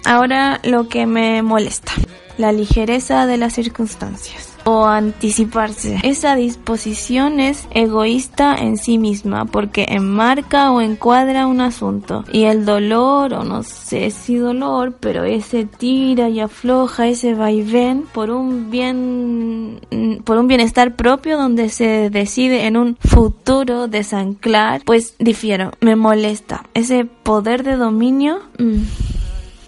Ahora 0.05 0.61
lo 0.63 0.89
que 0.89 1.07
me 1.07 1.43
molesta, 1.43 1.91
la 2.39 2.53
ligereza 2.53 3.27
de 3.27 3.37
las 3.37 3.55
circunstancias 3.55 4.50
o 4.65 4.85
anticiparse. 4.85 5.99
Esa 6.03 6.37
disposición 6.37 7.41
es 7.41 7.67
egoísta 7.73 8.57
en 8.57 8.77
sí 8.77 8.99
misma 8.99 9.45
porque 9.45 9.87
enmarca 9.89 10.71
o 10.73 10.81
encuadra 10.81 11.47
un 11.47 11.61
asunto. 11.61 12.25
Y 12.33 12.45
el 12.45 12.65
dolor, 12.65 13.35
o 13.35 13.45
no 13.45 13.63
sé 13.63 14.11
si 14.11 14.37
dolor, 14.37 14.95
pero 15.01 15.25
ese 15.25 15.65
tira 15.65 16.29
y 16.29 16.41
afloja, 16.41 17.09
ese 17.09 17.35
vaivén 17.35 18.05
por 18.13 18.31
un 18.31 18.71
bien, 18.71 19.81
por 20.25 20.39
un 20.39 20.49
bienestar 20.49 20.95
propio 20.97 21.39
donde 21.39 21.69
se 21.69 22.11
decide 22.11 22.67
en 22.67 22.77
un 22.77 22.97
futuro 22.97 23.89
desanclar, 23.89 24.83
pues 24.85 25.15
difiero, 25.19 25.73
me 25.81 25.97
molesta. 25.97 26.65
Ese 26.75 27.05
poder 27.05 27.63
de 27.63 27.77
dominio. 27.77 28.41
Mm, 28.59 28.83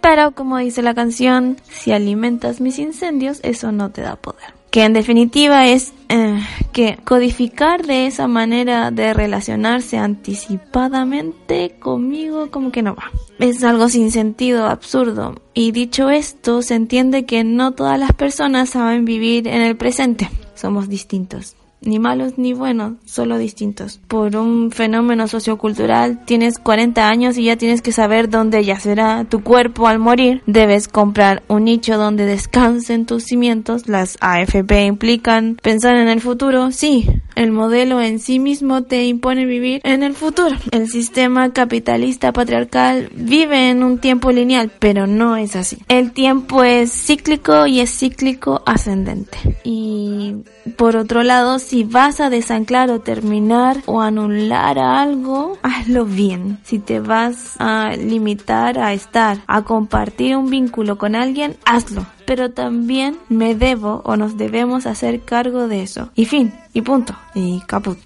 pero 0.00 0.32
como 0.32 0.58
dice 0.58 0.82
la 0.82 0.94
canción, 0.94 1.58
si 1.68 1.92
alimentas 1.92 2.60
mis 2.60 2.80
incendios, 2.80 3.38
eso 3.44 3.70
no 3.70 3.90
te 3.90 4.02
da 4.02 4.16
poder 4.16 4.61
que 4.72 4.84
en 4.84 4.94
definitiva 4.94 5.68
es 5.68 5.92
eh, 6.08 6.40
que 6.72 6.98
codificar 7.04 7.86
de 7.86 8.06
esa 8.06 8.26
manera 8.26 8.90
de 8.90 9.12
relacionarse 9.12 9.98
anticipadamente 9.98 11.76
conmigo 11.78 12.50
como 12.50 12.72
que 12.72 12.80
no 12.80 12.94
va. 12.94 13.10
Es 13.38 13.62
algo 13.64 13.90
sin 13.90 14.10
sentido, 14.10 14.66
absurdo. 14.66 15.34
Y 15.52 15.72
dicho 15.72 16.08
esto, 16.08 16.62
se 16.62 16.74
entiende 16.74 17.26
que 17.26 17.44
no 17.44 17.72
todas 17.72 18.00
las 18.00 18.14
personas 18.14 18.70
saben 18.70 19.04
vivir 19.04 19.46
en 19.46 19.60
el 19.60 19.76
presente. 19.76 20.30
Somos 20.54 20.88
distintos 20.88 21.54
ni 21.84 21.98
malos 21.98 22.38
ni 22.38 22.52
buenos, 22.52 22.94
solo 23.04 23.38
distintos. 23.38 24.00
Por 24.08 24.36
un 24.36 24.70
fenómeno 24.70 25.28
sociocultural, 25.28 26.24
tienes 26.24 26.58
40 26.58 27.08
años 27.08 27.38
y 27.38 27.44
ya 27.44 27.56
tienes 27.56 27.82
que 27.82 27.92
saber 27.92 28.28
dónde 28.28 28.64
yacerá 28.64 29.24
tu 29.24 29.42
cuerpo 29.42 29.88
al 29.88 29.98
morir. 29.98 30.42
Debes 30.46 30.88
comprar 30.88 31.42
un 31.48 31.64
nicho 31.64 31.98
donde 31.98 32.26
descansen 32.26 33.06
tus 33.06 33.24
cimientos. 33.24 33.88
Las 33.88 34.16
AFP 34.20 34.84
implican 34.84 35.56
pensar 35.62 35.96
en 35.96 36.08
el 36.08 36.20
futuro. 36.20 36.70
Sí, 36.72 37.08
el 37.34 37.52
modelo 37.52 38.00
en 38.00 38.18
sí 38.18 38.38
mismo 38.38 38.82
te 38.82 39.04
impone 39.04 39.46
vivir 39.46 39.80
en 39.84 40.02
el 40.02 40.14
futuro. 40.14 40.56
El 40.70 40.88
sistema 40.88 41.52
capitalista 41.52 42.32
patriarcal 42.32 43.10
vive 43.14 43.70
en 43.70 43.82
un 43.82 43.98
tiempo 43.98 44.32
lineal, 44.32 44.70
pero 44.78 45.06
no 45.06 45.36
es 45.36 45.56
así. 45.56 45.78
El 45.88 46.12
tiempo 46.12 46.64
es 46.64 46.92
cíclico 46.92 47.66
y 47.66 47.80
es 47.80 47.90
cíclico 47.90 48.62
ascendente. 48.66 49.38
Y 49.64 50.34
por 50.76 50.96
otro 50.96 51.22
lado, 51.22 51.58
si 51.58 51.84
vas 51.84 52.20
a 52.20 52.30
desanclar 52.30 52.90
o 52.90 53.00
terminar 53.00 53.78
o 53.86 54.00
anular 54.00 54.78
algo, 54.78 55.58
hazlo 55.62 56.04
bien. 56.04 56.58
Si 56.64 56.78
te 56.78 57.00
vas 57.00 57.56
a 57.58 57.94
limitar 57.96 58.78
a 58.78 58.92
estar, 58.92 59.38
a 59.46 59.62
compartir 59.62 60.36
un 60.36 60.50
vínculo 60.50 60.98
con 60.98 61.14
alguien, 61.14 61.56
hazlo. 61.64 62.06
Pero 62.32 62.50
también 62.50 63.18
me 63.28 63.54
debo 63.54 64.00
o 64.06 64.16
nos 64.16 64.38
debemos 64.38 64.86
hacer 64.86 65.20
cargo 65.20 65.68
de 65.68 65.82
eso. 65.82 66.08
Y 66.14 66.24
fin, 66.24 66.54
y 66.72 66.80
punto, 66.80 67.14
y 67.34 67.60
caput. 67.66 67.98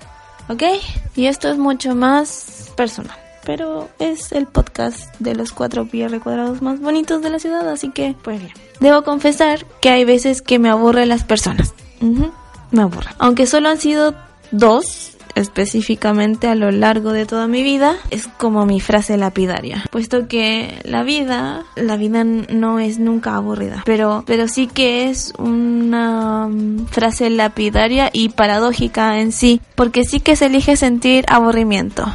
¿Ok? 0.49 0.65
Y 1.15 1.27
esto 1.27 1.49
es 1.49 1.59
mucho 1.59 1.95
más 1.95 2.73
personal 2.77 3.17
pero 3.45 3.89
es 4.01 4.33
el 4.33 4.47
podcast 4.47 5.15
de 5.21 5.37
los 5.37 5.53
cuatro 5.53 5.87
PR 5.87 6.19
cuadrados 6.19 6.63
más 6.63 6.81
bonitos 6.81 7.23
de 7.23 7.31
la 7.31 7.39
ciudad, 7.39 7.69
así 7.69 7.91
que 7.93 8.17
pues 8.25 8.41
bien. 8.41 8.53
Debo 8.81 9.05
confesar 9.05 9.65
que 9.81 9.91
hay 9.91 10.05
veces 10.05 10.43
que 10.43 10.59
me 10.59 10.69
aburren 10.69 11.09
las 11.09 11.23
personas 11.23 11.73
me 12.71 12.83
aburre. 12.83 13.11
Aunque 13.19 13.47
solo 13.47 13.69
han 13.69 13.79
sido 13.79 14.15
dos 14.51 15.16
específicamente 15.37 16.49
a 16.49 16.57
lo 16.57 16.73
largo 16.73 17.13
de 17.13 17.27
toda 17.27 17.47
mi 17.47 17.63
vida 17.63 17.97
es 18.11 18.27
como 18.27 18.67
mi 18.67 18.81
frase 18.81 19.17
lapidaria. 19.17 19.85
Puesto 19.93 20.27
que 20.27 20.81
la 20.85 21.05
vida 21.05 21.65
la 21.77 21.97
vida 21.97 22.25
no 22.25 22.81
es 22.81 22.99
nunca 22.99 23.37
aburrida. 23.37 23.83
Pero 23.87 24.25
pero 24.27 24.49
sí 24.49 24.67
que 24.67 25.09
es 25.09 25.33
una 25.39 26.49
mm, 26.49 26.87
frase 26.87 27.31
lapidaria 27.31 28.11
y 28.13 28.31
paradójica 28.31 29.21
en 29.21 29.31
sí 29.31 29.61
porque 29.77 30.05
sí 30.05 30.21
que 30.21 30.35
se 30.35 30.47
elige 30.47 30.77
sentir 30.77 31.25
aburrimiento 31.29 32.07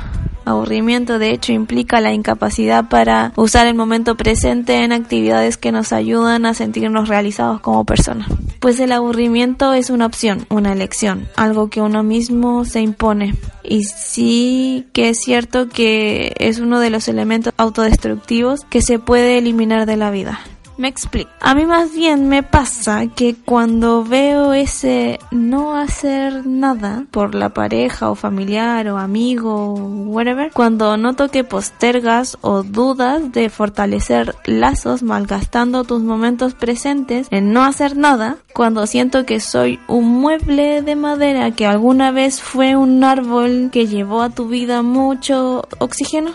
Aburrimiento 0.51 1.19
de 1.19 1.31
hecho 1.31 1.53
implica 1.53 2.01
la 2.01 2.13
incapacidad 2.13 2.89
para 2.89 3.33
usar 3.35 3.67
el 3.67 3.75
momento 3.75 4.15
presente 4.15 4.83
en 4.83 4.91
actividades 4.91 5.57
que 5.57 5.71
nos 5.71 5.93
ayudan 5.93 6.45
a 6.45 6.53
sentirnos 6.53 7.07
realizados 7.07 7.61
como 7.61 7.85
personas. 7.85 8.27
Pues 8.59 8.79
el 8.79 8.91
aburrimiento 8.91 9.73
es 9.73 9.89
una 9.89 10.05
opción, 10.05 10.45
una 10.49 10.73
elección, 10.73 11.27
algo 11.35 11.69
que 11.69 11.81
uno 11.81 12.03
mismo 12.03 12.65
se 12.65 12.81
impone. 12.81 13.35
Y 13.63 13.85
sí 13.85 14.87
que 14.93 15.09
es 15.09 15.19
cierto 15.19 15.69
que 15.69 16.33
es 16.37 16.59
uno 16.59 16.79
de 16.79 16.89
los 16.89 17.07
elementos 17.07 17.53
autodestructivos 17.57 18.61
que 18.69 18.81
se 18.81 18.99
puede 18.99 19.37
eliminar 19.37 19.85
de 19.85 19.97
la 19.97 20.11
vida. 20.11 20.39
Me 20.77 20.87
explico. 20.87 21.29
A 21.41 21.53
mí 21.53 21.65
más 21.65 21.93
bien 21.93 22.27
me 22.27 22.43
pasa 22.43 23.07
que 23.07 23.35
cuando 23.35 24.03
veo 24.03 24.53
ese 24.53 25.19
no 25.31 25.75
hacer 25.75 26.45
nada 26.45 27.05
por 27.11 27.35
la 27.35 27.49
pareja 27.49 28.09
o 28.09 28.15
familiar 28.15 28.87
o 28.87 28.97
amigo 28.97 29.53
o 29.53 29.73
whatever, 29.75 30.51
cuando 30.51 30.97
noto 30.97 31.29
que 31.29 31.43
postergas 31.43 32.37
o 32.41 32.63
dudas 32.63 33.31
de 33.31 33.49
fortalecer 33.49 34.35
lazos 34.45 35.03
malgastando 35.03 35.83
tus 35.83 36.01
momentos 36.01 36.53
presentes 36.53 37.27
en 37.31 37.53
no 37.53 37.63
hacer 37.63 37.97
nada, 37.97 38.37
cuando 38.53 38.87
siento 38.87 39.25
que 39.25 39.39
soy 39.39 39.79
un 39.87 40.21
mueble 40.21 40.81
de 40.81 40.95
madera 40.95 41.51
que 41.51 41.65
alguna 41.65 42.11
vez 42.11 42.41
fue 42.41 42.75
un 42.75 43.03
árbol 43.03 43.69
que 43.71 43.87
llevó 43.87 44.21
a 44.21 44.29
tu 44.29 44.47
vida 44.47 44.81
mucho 44.81 45.67
oxígeno, 45.79 46.31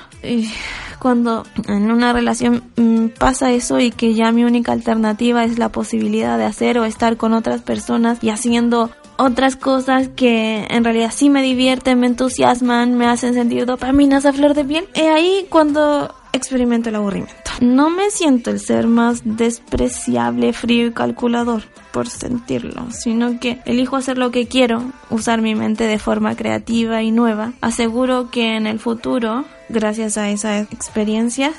cuando 0.96 1.44
en 1.68 1.90
una 1.90 2.12
relación 2.12 2.62
mm, 2.76 3.08
pasa 3.18 3.52
eso 3.52 3.78
y 3.80 3.90
que 3.90 4.14
ya 4.14 4.32
mi 4.32 4.44
única 4.44 4.72
alternativa 4.72 5.44
es 5.44 5.58
la 5.58 5.70
posibilidad 5.70 6.38
de 6.38 6.44
hacer 6.44 6.78
o 6.78 6.84
estar 6.84 7.16
con 7.16 7.32
otras 7.32 7.62
personas 7.62 8.18
y 8.22 8.30
haciendo 8.30 8.90
otras 9.16 9.56
cosas 9.56 10.08
que 10.08 10.66
en 10.68 10.84
realidad 10.84 11.10
sí 11.14 11.30
me 11.30 11.42
divierten, 11.42 12.00
me 12.00 12.06
entusiasman, 12.06 12.94
me 12.94 13.06
hacen 13.06 13.34
sentir 13.34 13.66
dopaminas 13.66 14.26
a 14.26 14.32
flor 14.32 14.54
de 14.54 14.64
piel. 14.64 14.88
Y 14.94 15.00
ahí 15.00 15.46
cuando 15.48 16.14
experimento 16.32 16.90
el 16.90 16.96
aburrimiento. 16.96 17.34
No 17.60 17.88
me 17.88 18.10
siento 18.10 18.50
el 18.50 18.60
ser 18.60 18.86
más 18.86 19.22
despreciable, 19.24 20.52
frío 20.52 20.88
y 20.88 20.92
calculador 20.92 21.62
por 21.92 22.08
sentirlo, 22.08 22.90
sino 22.90 23.40
que 23.40 23.60
elijo 23.64 23.96
hacer 23.96 24.18
lo 24.18 24.30
que 24.30 24.46
quiero, 24.46 24.92
usar 25.08 25.40
mi 25.40 25.54
mente 25.54 25.84
de 25.84 25.98
forma 25.98 26.36
creativa 26.36 27.02
y 27.02 27.10
nueva. 27.10 27.54
Aseguro 27.62 28.30
que 28.30 28.56
en 28.56 28.66
el 28.66 28.78
futuro, 28.78 29.46
gracias 29.68 30.18
a 30.18 30.30
esa 30.30 30.60
experiencia, 30.60 31.52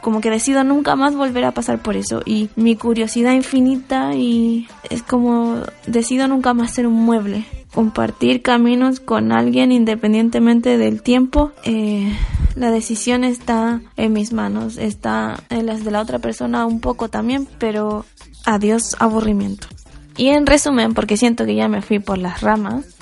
como 0.00 0.20
que 0.20 0.30
decido 0.30 0.64
nunca 0.64 0.96
más 0.96 1.14
volver 1.14 1.44
a 1.44 1.52
pasar 1.52 1.80
por 1.80 1.96
eso. 1.96 2.22
Y 2.24 2.50
mi 2.56 2.76
curiosidad 2.76 3.32
infinita 3.32 4.14
y 4.14 4.68
es 4.88 5.02
como 5.02 5.62
decido 5.86 6.28
nunca 6.28 6.54
más 6.54 6.72
ser 6.72 6.86
un 6.86 7.04
mueble 7.04 7.44
compartir 7.74 8.42
caminos 8.42 9.00
con 9.00 9.32
alguien 9.32 9.72
independientemente 9.72 10.76
del 10.76 11.02
tiempo. 11.02 11.52
Eh, 11.64 12.12
la 12.56 12.70
decisión 12.70 13.24
está 13.24 13.80
en 13.96 14.12
mis 14.12 14.32
manos 14.32 14.76
está 14.76 15.40
en 15.50 15.66
las 15.66 15.84
de 15.84 15.92
la 15.92 16.00
otra 16.00 16.18
persona 16.18 16.66
un 16.66 16.80
poco 16.80 17.08
también 17.08 17.46
pero 17.58 18.04
adiós 18.44 18.96
aburrimiento. 18.98 19.68
Y 20.16 20.28
en 20.28 20.46
resumen 20.46 20.94
porque 20.94 21.16
siento 21.16 21.46
que 21.46 21.54
ya 21.54 21.68
me 21.68 21.82
fui 21.82 22.00
por 22.00 22.18
las 22.18 22.40
ramas 22.40 22.99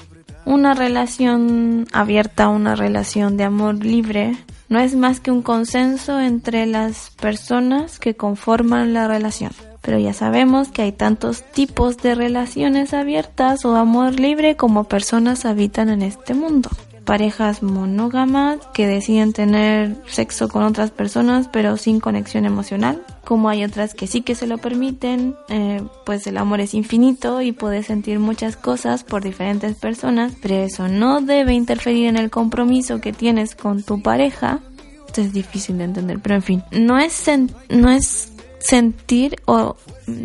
una 0.49 0.73
relación 0.73 1.87
abierta 1.93 2.49
una 2.49 2.75
relación 2.75 3.37
de 3.37 3.45
amor 3.45 3.85
libre 3.85 4.35
no 4.71 4.81
es 4.81 4.95
más 4.95 5.21
que 5.21 5.31
un 5.31 5.43
consenso 5.43 6.19
entre 6.21 6.64
las 6.64 7.11
personas 7.21 7.99
que 7.99 8.17
conforman 8.17 8.95
la 8.95 9.07
relación. 9.09 9.52
Pero 9.83 9.99
ya 9.99 10.14
sabemos 10.14 10.69
que 10.69 10.83
hay 10.83 10.93
tantos 10.93 11.43
tipos 11.52 11.99
de 11.99 12.14
relaciones 12.14 12.95
abiertas 12.95 13.64
o 13.67 13.76
amor 13.76 14.19
libre 14.19 14.57
como 14.57 14.85
personas 14.85 15.45
habitan 15.45 15.90
en 15.90 16.00
este 16.02 16.33
mundo. 16.33 16.71
Parejas 17.05 17.62
monógamas 17.62 18.59
que 18.73 18.87
deciden 18.87 19.35
tener 19.35 19.97
sexo 20.07 20.49
con 20.49 20.62
otras 20.62 20.90
personas 20.90 21.49
pero 21.52 21.76
sin 21.76 22.00
conexión 22.00 22.47
emocional. 22.47 23.02
Como 23.28 23.50
hay 23.50 23.62
otras 23.62 23.92
que 23.92 24.06
sí 24.06 24.23
que 24.23 24.35
se 24.35 24.47
lo 24.47 24.56
permiten, 24.56 25.37
eh, 25.50 25.82
pues 26.06 26.26
el 26.26 26.38
amor 26.38 26.62
es 26.62 26.73
infinito 26.73 27.42
y 27.42 27.52
puedes 27.52 27.85
sentir 27.85 28.20
muchas 28.20 28.56
cosas 28.56 29.04
por 29.04 29.23
diferentes 29.23 29.76
personas, 29.76 30.32
pero 30.40 30.54
eso 30.54 30.88
no 30.88 31.20
debe 31.20 31.52
interferir 31.52 32.06
en 32.06 32.16
el 32.16 32.30
compromiso 32.30 33.02
que 33.02 33.12
tienes 33.12 33.54
con 33.54 33.82
tu 33.82 34.00
pareja. 34.00 34.61
Esto 35.06 35.20
es 35.20 35.35
difícil 35.35 35.76
de 35.76 35.85
entender, 35.85 36.20
pero 36.20 36.37
en 36.37 36.42
fin, 36.42 36.62
no 36.70 36.99
es, 36.99 37.30
no 37.68 37.90
es 37.90 38.32
sentir 38.61 39.37
o 39.44 39.76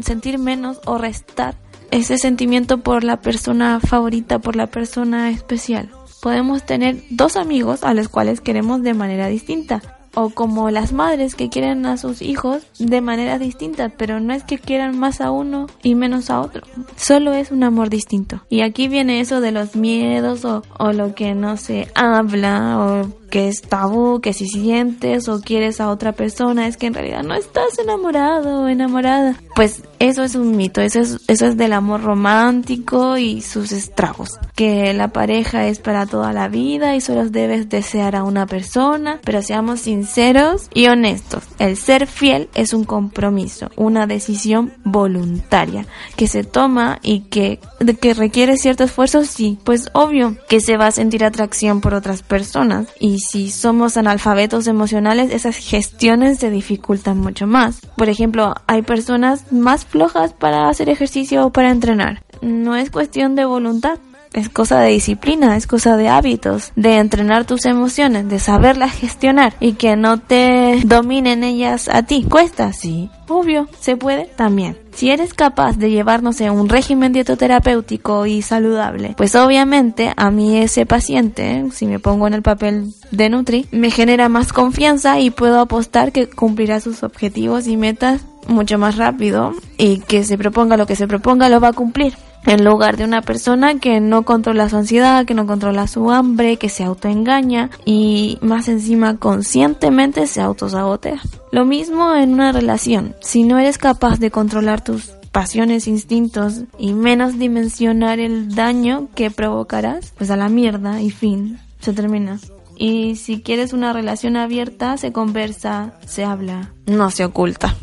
sentir 0.01 0.39
menos 0.39 0.79
o 0.86 0.98
restar 0.98 1.57
ese 1.91 2.17
sentimiento 2.17 2.77
por 2.77 3.03
la 3.03 3.19
persona 3.19 3.81
favorita, 3.81 4.39
por 4.39 4.55
la 4.55 4.67
persona 4.67 5.29
especial. 5.29 5.91
Podemos 6.22 6.65
tener 6.65 7.03
dos 7.10 7.36
amigos 7.36 7.83
a 7.83 7.93
los 7.93 8.07
cuales 8.07 8.39
queremos 8.39 8.81
de 8.81 8.93
manera 8.93 9.27
distinta 9.27 9.92
o 10.15 10.29
como 10.29 10.70
las 10.70 10.93
madres 10.93 11.36
que 11.36 11.50
quieren 11.50 11.86
a 11.86 11.98
sus 11.98 12.22
hijos 12.22 12.63
de 12.79 13.01
manera 13.01 13.39
distinta, 13.39 13.89
pero 13.89 14.20
no 14.20 14.34
es 14.34 14.43
que 14.43 14.58
quieran 14.58 14.98
más 14.98 15.22
a 15.22 15.32
uno 15.32 15.67
y 15.82 15.96
menos 15.96 16.29
a 16.29 16.41
otro, 16.41 16.63
solo 16.96 17.34
es 17.34 17.51
un 17.51 17.63
amor 17.63 17.89
distinto. 17.89 18.41
Y 18.50 18.62
aquí 18.62 18.88
viene 18.88 19.20
eso 19.20 19.41
de 19.41 19.51
los 19.51 19.75
miedos 19.75 20.46
o, 20.46 20.63
o 20.77 20.93
lo 20.93 21.15
que 21.15 21.34
no 21.34 21.58
se 21.58 21.88
habla 21.96 22.79
o 22.79 23.23
que 23.33 23.47
es 23.47 23.63
tabú, 23.63 24.21
que 24.21 24.31
si 24.31 24.47
sientes 24.47 25.27
o 25.27 25.41
quieres 25.41 25.81
a 25.81 25.89
otra 25.89 26.11
persona 26.11 26.67
es 26.67 26.77
que 26.77 26.85
en 26.85 26.93
realidad 26.93 27.23
no 27.23 27.33
estás 27.33 27.79
enamorado 27.79 28.61
o 28.61 28.67
enamorada. 28.67 29.35
Pues 29.55 29.81
eso 29.97 30.23
es 30.23 30.35
un 30.35 30.55
mito, 30.55 30.81
eso 30.81 30.99
es, 30.99 31.17
eso 31.27 31.47
es 31.47 31.57
del 31.57 31.73
amor 31.73 32.03
romántico 32.03 33.17
y 33.17 33.41
sus 33.41 33.71
estragos. 33.71 34.37
Que 34.53 34.93
la 34.93 35.07
pareja 35.07 35.65
es 35.65 35.79
para 35.79 36.05
toda 36.05 36.31
la 36.31 36.47
vida 36.47 36.95
y 36.95 37.01
solo 37.01 37.27
debes 37.27 37.69
desear 37.69 38.15
a 38.15 38.23
una 38.23 38.45
persona, 38.45 39.19
pero 39.23 39.41
seamos 39.41 39.79
sinceros 39.79 40.69
y 40.71 40.85
honestos. 40.85 41.43
El 41.57 41.75
ser 41.75 42.05
fiel 42.05 42.49
es 42.53 42.71
un 42.71 42.83
compromiso, 42.83 43.71
una 43.75 44.05
decisión 44.05 44.73
voluntaria 44.83 45.87
que 46.17 46.27
se 46.27 46.43
toma 46.43 46.99
y 47.01 47.21
que, 47.21 47.59
que 47.99 48.13
requiere 48.13 48.57
cierto 48.57 48.83
esfuerzo, 48.83 49.25
sí, 49.25 49.57
pues 49.63 49.89
obvio 49.93 50.37
que 50.47 50.59
se 50.59 50.77
va 50.77 50.85
a 50.85 50.91
sentir 50.91 51.23
atracción 51.23 51.81
por 51.81 51.95
otras 51.95 52.21
personas 52.21 52.89
y 52.99 53.23
si 53.30 53.50
somos 53.50 53.98
analfabetos 53.98 54.68
emocionales, 54.68 55.32
esas 55.32 55.56
gestiones 55.56 56.39
se 56.39 56.50
dificultan 56.50 57.18
mucho 57.18 57.48
más. 57.48 57.81
Por 57.96 58.09
ejemplo, 58.09 58.55
hay 58.68 58.81
personas 58.81 59.51
más 59.51 59.86
flojas 59.86 60.33
para 60.33 60.70
hacer 60.70 60.90
ejercicio 60.90 61.46
o 61.46 61.51
para 61.51 61.72
entrenar. 61.72 62.24
No 62.42 62.75
es 62.75 62.92
cuestión 62.92 63.36
de 63.36 63.46
voluntad, 63.46 63.98
es 64.33 64.50
cosa 64.50 64.79
de 64.79 64.89
disciplina, 64.89 65.55
es 65.55 65.67
cosa 65.67 65.96
de 65.98 66.09
hábitos, 66.09 66.72
de 66.75 66.98
entrenar 66.98 67.46
tus 67.46 67.65
emociones, 67.65 68.27
de 68.29 68.39
saberlas 68.39 68.91
gestionar 68.93 69.53
y 69.59 69.74
que 69.74 69.96
no 69.96 70.19
te 70.19 70.81
dominen 70.85 71.43
ellas 71.43 71.89
a 71.89 72.03
ti. 72.03 72.25
Cuesta, 72.29 72.74
sí. 72.74 73.09
Obvio, 73.27 73.67
se 73.79 73.96
puede 73.96 74.25
también. 74.35 74.77
Si 74.93 75.09
eres 75.09 75.33
capaz 75.33 75.77
de 75.77 75.89
llevarnos 75.89 76.39
en 76.41 76.51
un 76.51 76.69
régimen 76.69 77.13
dietoterapéutico 77.13 78.25
y 78.25 78.41
saludable, 78.41 79.15
pues 79.17 79.35
obviamente 79.35 80.13
a 80.15 80.29
mí 80.29 80.57
ese 80.57 80.85
paciente, 80.85 81.65
si 81.72 81.87
me 81.87 82.00
pongo 82.00 82.27
en 82.27 82.33
el 82.33 82.43
papel 82.43 82.93
de 83.11 83.29
Nutri, 83.29 83.65
me 83.72 83.89
genera 83.89 84.29
más 84.29 84.53
confianza 84.53 85.19
y 85.19 85.31
puedo 85.31 85.59
apostar 85.59 86.11
que 86.11 86.29
cumplirá 86.29 86.79
sus 86.79 87.01
objetivos 87.01 87.67
y 87.67 87.77
metas 87.77 88.22
mucho 88.48 88.77
más 88.77 88.98
rápido 88.98 89.53
y 89.77 90.00
que 90.00 90.24
se 90.24 90.37
proponga 90.37 90.77
lo 90.77 90.85
que 90.85 90.96
se 90.96 91.07
proponga 91.07 91.50
lo 91.50 91.59
va 91.59 91.69
a 91.69 91.74
cumplir 91.74 92.13
en 92.46 92.66
lugar 92.66 92.98
de 92.98 93.03
una 93.03 93.22
persona 93.22 93.79
que 93.79 94.00
no 94.00 94.24
controla 94.24 94.70
su 94.70 94.77
ansiedad, 94.77 95.25
que 95.25 95.34
no 95.34 95.48
controla 95.48 95.88
su 95.88 96.12
hambre, 96.12 96.58
que 96.58 96.70
se 96.70 96.84
autoengaña 96.84 97.70
y 97.86 98.38
más 98.42 98.68
encima 98.68 99.18
conscientemente 99.18 100.27
se 100.27 100.42
autosabotea. 100.42 101.22
Lo 101.51 101.66
mismo 101.66 102.16
en 102.16 102.34
una 102.34 102.51
relación. 102.51 103.16
Si 103.22 103.44
no 103.44 103.60
eres 103.60 103.77
capaz 103.77 104.20
de 104.20 104.32
controlar 104.32 104.84
tus 104.84 105.12
pasiones, 105.32 105.88
instintos 105.88 106.62
y 106.77 106.94
menos 106.94 107.40
dimensionar 107.40 108.20
el 108.20 108.53
daño 108.53 109.08
que 109.16 109.32
provocarás, 109.32 110.14
pues 110.18 110.29
a 110.29 110.38
la 110.38 110.50
mierda 110.50 111.01
y 111.01 111.10
fin, 111.10 111.60
se 111.79 111.94
termina. 111.94 112.40
Y 112.75 113.16
si 113.16 113.42
quieres 113.42 113.74
una 113.74 113.94
relación 113.94 114.36
abierta, 114.36 114.98
se 114.98 115.12
conversa, 115.12 115.94
se 116.06 116.24
habla, 116.24 116.72
no 116.86 117.12
se 117.12 117.25
oculta 117.25 117.75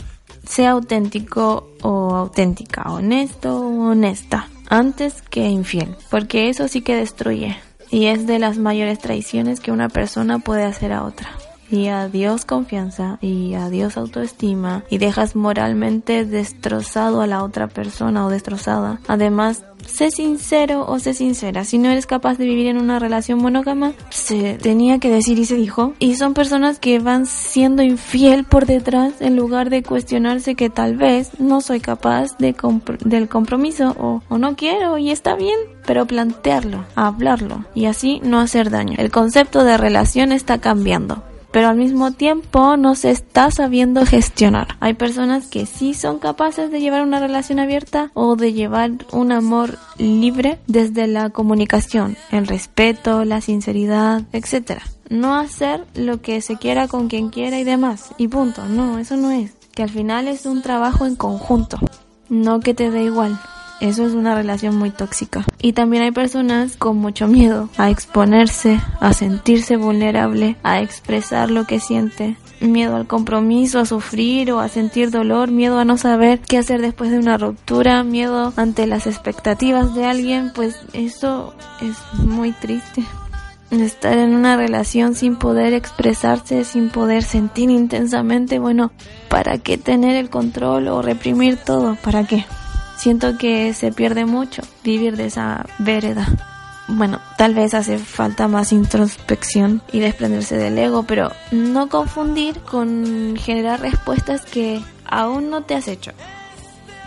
sea 0.51 0.73
auténtico 0.73 1.71
o 1.83 2.15
auténtica, 2.17 2.83
honesto 2.91 3.57
o 3.57 3.91
honesta, 3.91 4.49
antes 4.69 5.23
que 5.23 5.49
infiel, 5.49 5.97
porque 6.11 6.49
eso 6.49 6.67
sí 6.67 6.83
que 6.83 6.97
destruye 6.97 7.57
y 7.91 8.07
es 8.07 8.27
de 8.27 8.39
las 8.39 8.59
mayores 8.59 8.99
traiciones 8.99 9.61
que 9.61 9.73
una 9.73 9.89
persona 9.89 10.39
puede 10.41 10.65
hacer 10.65 10.93
a 10.93 11.05
otra. 11.05 11.29
Y 11.71 11.87
adiós 11.89 12.45
confianza 12.45 13.19
y 13.21 13.55
adiós 13.55 13.97
autoestima 13.97 14.85
y 14.91 14.99
dejas 14.99 15.37
moralmente 15.37 16.25
destrozado 16.25 17.21
a 17.21 17.27
la 17.27 17.45
otra 17.45 17.69
persona 17.69 18.27
o 18.27 18.31
destrozada. 18.31 19.01
Además, 19.07 19.63
sé 19.87 20.11
sincero 20.11 20.85
o 20.87 20.99
sé 20.99 21.15
sincera. 21.15 21.65
Si 21.65 21.79
no 21.79 21.89
eres 21.89 22.07
capaz 22.07 22.39
de 22.39 22.47
vivir 22.47 22.67
en 22.67 22.79
una 22.79 22.99
relación 22.99 23.39
monógama, 23.41 23.93
se 24.11 24.55
tenía 24.55 24.99
que 24.99 25.11
decir 25.11 25.39
y 25.39 25.45
se 25.45 25.57
dijo. 25.57 25.95
Y 25.99 26.17
son 26.17 26.35
personas 26.35 26.79
que 26.79 26.99
van 26.99 27.27
siendo 27.27 27.83
infiel 27.83 28.45
por 28.45 28.67
detrás 28.67 29.21
en 29.21 29.37
lugar 29.37 29.71
de 29.71 29.83
cuestionarse 29.83 30.55
que 30.55 30.71
tal 30.71 30.97
vez 30.97 31.39
no 31.39 31.61
soy 31.61 31.81
capaz 31.81 32.37
de 32.39 32.55
del 33.05 33.29
compromiso 33.29 33.95
o, 33.99 34.23
o 34.29 34.39
no 34.39 34.57
quiero 34.57 34.99
y 34.99 35.11
está 35.11 35.37
bien. 35.37 35.59
Pero 35.87 36.07
plantearlo, 36.07 36.85
hablarlo 36.95 37.65
y 37.75 37.87
así 37.87 38.21
no 38.23 38.39
hacer 38.39 38.71
daño. 38.71 38.97
El 38.99 39.11
concepto 39.11 39.65
de 39.65 39.77
relación 39.77 40.31
está 40.33 40.59
cambiando 40.59 41.23
pero 41.53 41.69
al 41.69 41.77
mismo 41.77 42.13
tiempo 42.13 42.77
no 42.77 42.95
se 42.95 43.11
está 43.11 43.51
sabiendo 43.51 44.07
gestionar. 44.07 44.77
Hay 44.81 44.95
personas 44.95 45.47
que 45.47 45.67
sí 45.67 45.95
son 45.95 46.19
capaces 46.19 46.71
de 46.71 46.81
llevar 46.81 47.03
una 47.03 47.21
relación 47.21 47.59
abierta 47.59 48.11
o 48.15 48.37
de 48.37 48.53
llevar 48.53 48.93
un 49.13 49.33
amor 49.33 49.79
libre 49.99 50.59
desde 50.67 51.07
la 51.07 51.31
comunicación, 51.31 52.17
el 52.31 52.47
respeto, 52.47 53.25
la 53.25 53.41
sinceridad, 53.41 54.23
etc. 54.33 54.81
No 55.09 55.35
hacer 55.35 55.85
lo 55.95 56.21
que 56.21 56.41
se 56.41 56.57
quiera 56.57 56.89
con 56.89 57.09
quien 57.09 57.31
quiera 57.31 57.59
y 57.59 57.65
demás. 57.65 58.11
Y 58.17 58.29
punto. 58.29 58.65
No, 58.67 58.99
eso 58.99 59.17
no 59.17 59.31
es. 59.31 59.53
Que 59.75 59.83
al 59.83 59.91
final 59.91 60.29
es 60.29 60.47
un 60.47 60.63
trabajo 60.63 61.07
en 61.07 61.17
conjunto. 61.17 61.79
No 62.29 62.61
que 62.61 62.75
te 62.75 62.91
dé 62.91 63.05
igual. 63.05 63.41
Eso 63.81 64.07
es 64.07 64.13
una 64.13 64.35
relación 64.35 64.77
muy 64.77 64.91
tóxica. 64.91 65.45
Y 65.61 65.73
también 65.73 66.03
hay 66.03 66.11
personas 66.11 66.77
con 66.77 66.99
mucho 66.99 67.27
miedo 67.27 67.71
a 67.79 67.91
exponerse, 67.91 68.81
a 69.01 69.13
sentirse 69.13 69.77
vulnerable, 69.77 70.57
a 70.63 70.81
expresar 70.81 71.51
lo 71.51 71.67
que 71.67 71.81
siente. 71.81 72.37
Miedo 72.61 72.97
al 72.97 73.07
compromiso, 73.07 73.79
a 73.79 73.87
sufrir 73.87 74.53
o 74.53 74.61
a 74.61 74.69
sentir 74.69 75.11
dolor, 75.11 75.51
miedo 75.51 75.79
a 75.79 75.87
no 75.87 75.97
saber 75.97 76.41
qué 76.41 76.59
hacer 76.59 76.83
después 76.83 77.11
de 77.11 77.19
una 77.19 77.39
ruptura, 77.39 78.05
miedo 78.05 78.53
ante 78.57 78.87
las 78.87 79.07
expectativas 79.07 79.95
de 79.95 80.05
alguien, 80.05 80.53
pues 80.55 80.79
eso 80.93 81.55
es 81.81 81.97
muy 82.23 82.53
triste 82.53 83.03
estar 83.71 84.19
en 84.19 84.35
una 84.35 84.57
relación 84.57 85.15
sin 85.15 85.37
poder 85.37 85.73
expresarse, 85.75 86.65
sin 86.65 86.91
poder 86.91 87.23
sentir 87.23 87.71
intensamente, 87.71 88.59
bueno, 88.59 88.91
¿para 89.29 89.59
qué 89.59 89.79
tener 89.79 90.17
el 90.17 90.29
control 90.29 90.89
o 90.89 91.03
reprimir 91.03 91.57
todo? 91.57 91.97
¿Para 92.03 92.25
qué? 92.25 92.45
Siento 93.01 93.39
que 93.39 93.73
se 93.73 93.93
pierde 93.93 94.27
mucho 94.27 94.61
vivir 94.85 95.17
de 95.17 95.27
esa 95.27 95.65
vereda. 95.79 96.29
bueno, 96.87 97.19
tal 97.39 97.55
vez 97.55 97.73
hace 97.73 97.99
falta 97.99 98.47
más 98.47 98.73
introspección 98.73 99.81
y 99.91 100.01
desprenderse 100.01 100.59
del 100.59 100.77
ego, 100.77 101.05
pero 101.05 101.33
no 101.51 101.89
confundir 101.89 102.61
con 102.61 103.37
generar 103.39 103.81
respuestas 103.81 104.45
que 104.45 104.83
aún 105.07 105.49
no 105.49 105.63
te 105.63 105.75
has 105.75 105.89
hecho 105.89 106.13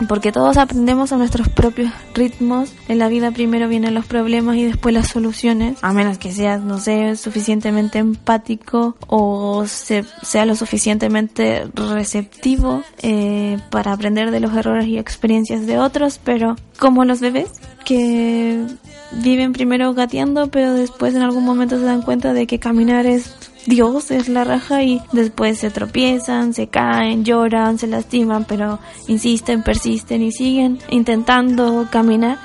porque 0.08 0.32
todos 0.32 0.58
aprendemos 0.58 1.12
a 1.12 1.18
nuestros 1.18 1.50
propios 1.50 1.92
ritmos. 2.14 2.74
En 2.88 3.00
la 3.00 3.08
vida 3.08 3.32
primero 3.32 3.68
vienen 3.68 3.94
los 3.94 4.06
problemas 4.06 4.56
y 4.58 4.64
después 4.64 4.94
las 4.94 5.08
soluciones, 5.08 5.78
a 5.82 5.94
menos 5.94 6.18
que 6.18 6.32
seas, 6.32 6.62
no 6.62 6.80
sé, 6.80 7.16
suficientemente 7.16 8.00
empático 8.00 8.96
o 9.08 9.66
sea 9.68 10.46
lo 10.46 10.56
suficientemente 10.56 11.68
receptivo 11.76 12.84
eh, 13.02 13.60
para 13.70 13.94
aprender 13.94 14.32
de 14.32 14.40
los 14.40 14.54
errores 14.54 14.88
y 14.88 14.98
experiencias 14.98 15.66
de 15.66 15.80
otros, 15.80 16.20
pero 16.24 16.56
como 16.80 17.06
los 17.06 17.20
bebés 17.20 17.50
que 17.86 18.66
viven 19.12 19.54
primero 19.54 19.94
gateando, 19.94 20.48
pero 20.48 20.74
después 20.74 21.16
en 21.16 21.22
algún 21.22 21.46
momento 21.46 21.78
se 21.78 21.86
dan 21.86 22.02
cuenta 22.02 22.34
de 22.34 22.48
que 22.48 22.60
caminar 22.60 23.06
es 23.06 23.36
Dios 23.66 24.12
es 24.12 24.28
la 24.28 24.44
raja 24.44 24.84
y 24.84 25.02
después 25.14 25.60
se 25.60 25.70
tropiezan, 25.70 26.54
se 26.54 26.68
caen, 26.68 27.24
lloran, 27.24 27.78
se 27.78 27.88
lastiman, 27.88 28.46
pero 28.46 28.80
insisten, 29.08 29.64
persisten 29.64 30.22
y 30.22 30.32
siguen 30.32 30.80
intentando 30.90 31.88
caminar. 31.90 32.38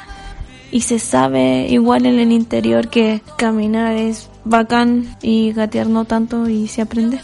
Y 0.71 0.83
se 0.83 0.99
sabe 0.99 1.67
igual 1.69 2.07
en 2.07 2.19
el 2.19 2.31
interior 2.31 2.89
que 2.89 3.23
caminar 3.37 3.95
es 3.95 4.31
bacán 4.45 5.17
y 5.23 5.53
gatear 5.53 5.89
no 5.89 6.05
tanto 6.05 6.49
y 6.49 6.69
se 6.69 6.83
aprende. 6.83 7.21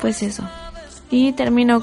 Pues 0.00 0.22
eso. 0.22 0.42
Y 1.10 1.32
termino, 1.32 1.82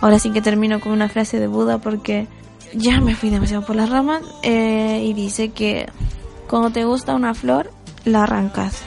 ahora 0.00 0.18
sí 0.18 0.30
que 0.30 0.42
termino 0.42 0.80
con 0.80 0.92
una 0.92 1.08
frase 1.08 1.38
de 1.38 1.46
Buda 1.46 1.78
porque 1.78 2.26
ya 2.74 3.00
me 3.00 3.14
fui 3.14 3.30
demasiado 3.30 3.64
por 3.64 3.76
las 3.76 3.90
ramas 3.90 4.22
eh, 4.42 5.04
y 5.04 5.12
dice 5.12 5.50
que 5.50 5.86
cuando 6.48 6.70
te 6.70 6.84
gusta 6.84 7.14
una 7.14 7.34
flor, 7.34 7.70
la 8.04 8.24
arrancas. 8.24 8.82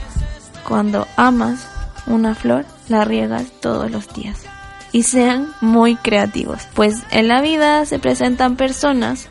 Cuando 0.67 1.08
amas 1.15 1.74
una 2.07 2.35
flor, 2.35 2.65
la 2.87 3.05
riegas 3.05 3.45
todos 3.61 3.89
los 3.91 4.13
días. 4.13 4.43
Y 4.91 5.03
sean 5.03 5.49
muy 5.61 5.95
creativos, 5.95 6.67
pues 6.73 7.03
en 7.11 7.27
la 7.27 7.41
vida 7.41 7.85
se 7.85 7.99
presentan 7.99 8.55
personas 8.55 9.27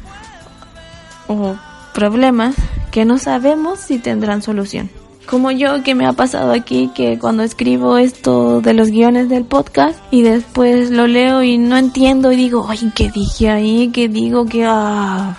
o 1.27 1.57
problemas 1.95 2.55
que 2.91 3.05
no 3.05 3.19
sabemos 3.19 3.79
si 3.79 3.99
tendrán 3.99 4.43
solución. 4.43 4.91
Como 5.27 5.51
yo 5.51 5.83
que 5.83 5.95
me 5.95 6.07
ha 6.07 6.13
pasado 6.13 6.53
aquí 6.53 6.91
que 6.95 7.19
cuando 7.19 7.43
escribo 7.43 7.97
esto 7.97 8.61
de 8.61 8.75
los 8.75 8.91
guiones 8.91 9.31
del 9.31 9.47
podcast 9.47 9.99
y 10.11 10.21
después 10.21 10.91
lo 10.91 11.07
leo 11.07 11.43
y 11.43 11.57
no 11.57 11.79
entiendo 11.79 12.31
y 12.31 12.37
digo, 12.37 12.67
ay, 12.69 12.93
¿qué 12.95 13.11
dije 13.11 13.49
ahí? 13.49 13.91
¿Qué 13.91 14.09
digo? 14.09 14.45
que 14.45 14.67
ah? 14.69 15.39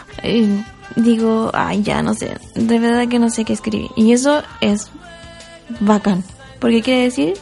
digo, 0.96 1.52
ay, 1.54 1.84
ya 1.84 2.02
no 2.02 2.14
sé, 2.16 2.38
de 2.56 2.80
verdad 2.80 3.08
que 3.08 3.20
no 3.20 3.30
sé 3.30 3.46
qué 3.46 3.54
escribir. 3.54 3.92
Y 3.96 4.14
eso 4.14 4.42
es 4.60 4.90
bacán. 5.80 6.24
Porque 6.60 6.82
quiere 6.82 7.04
decir 7.04 7.34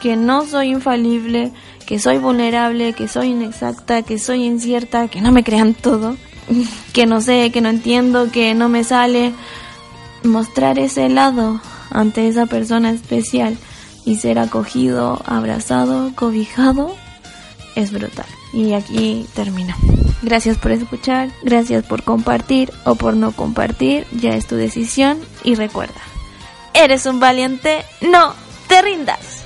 que 0.00 0.16
no 0.16 0.46
soy 0.46 0.70
infalible, 0.70 1.52
que 1.86 1.98
soy 1.98 2.18
vulnerable, 2.18 2.92
que 2.92 3.08
soy 3.08 3.28
inexacta, 3.28 4.02
que 4.02 4.18
soy 4.18 4.44
incierta, 4.44 5.08
que 5.08 5.20
no 5.20 5.30
me 5.32 5.44
crean 5.44 5.74
todo, 5.74 6.16
que 6.92 7.06
no 7.06 7.20
sé, 7.20 7.50
que 7.52 7.60
no 7.60 7.68
entiendo, 7.68 8.30
que 8.30 8.54
no 8.54 8.68
me 8.68 8.84
sale. 8.84 9.32
Mostrar 10.24 10.78
ese 10.78 11.08
lado 11.08 11.60
ante 11.90 12.28
esa 12.28 12.46
persona 12.46 12.90
especial 12.90 13.58
y 14.04 14.16
ser 14.16 14.38
acogido, 14.38 15.20
abrazado, 15.26 16.12
cobijado 16.14 16.94
es 17.74 17.92
brutal. 17.92 18.26
Y 18.52 18.74
aquí 18.74 19.26
termino. 19.34 19.74
Gracias 20.22 20.58
por 20.58 20.70
escuchar, 20.70 21.30
gracias 21.42 21.84
por 21.84 22.04
compartir 22.04 22.72
o 22.84 22.94
por 22.94 23.16
no 23.16 23.32
compartir, 23.32 24.06
ya 24.12 24.36
es 24.36 24.46
tu 24.46 24.54
decisión 24.54 25.18
y 25.42 25.56
recuerda, 25.56 26.00
eres 26.74 27.06
un 27.06 27.18
valiente, 27.18 27.84
no 28.00 28.32
te 28.72 28.80
rindas. 28.80 29.41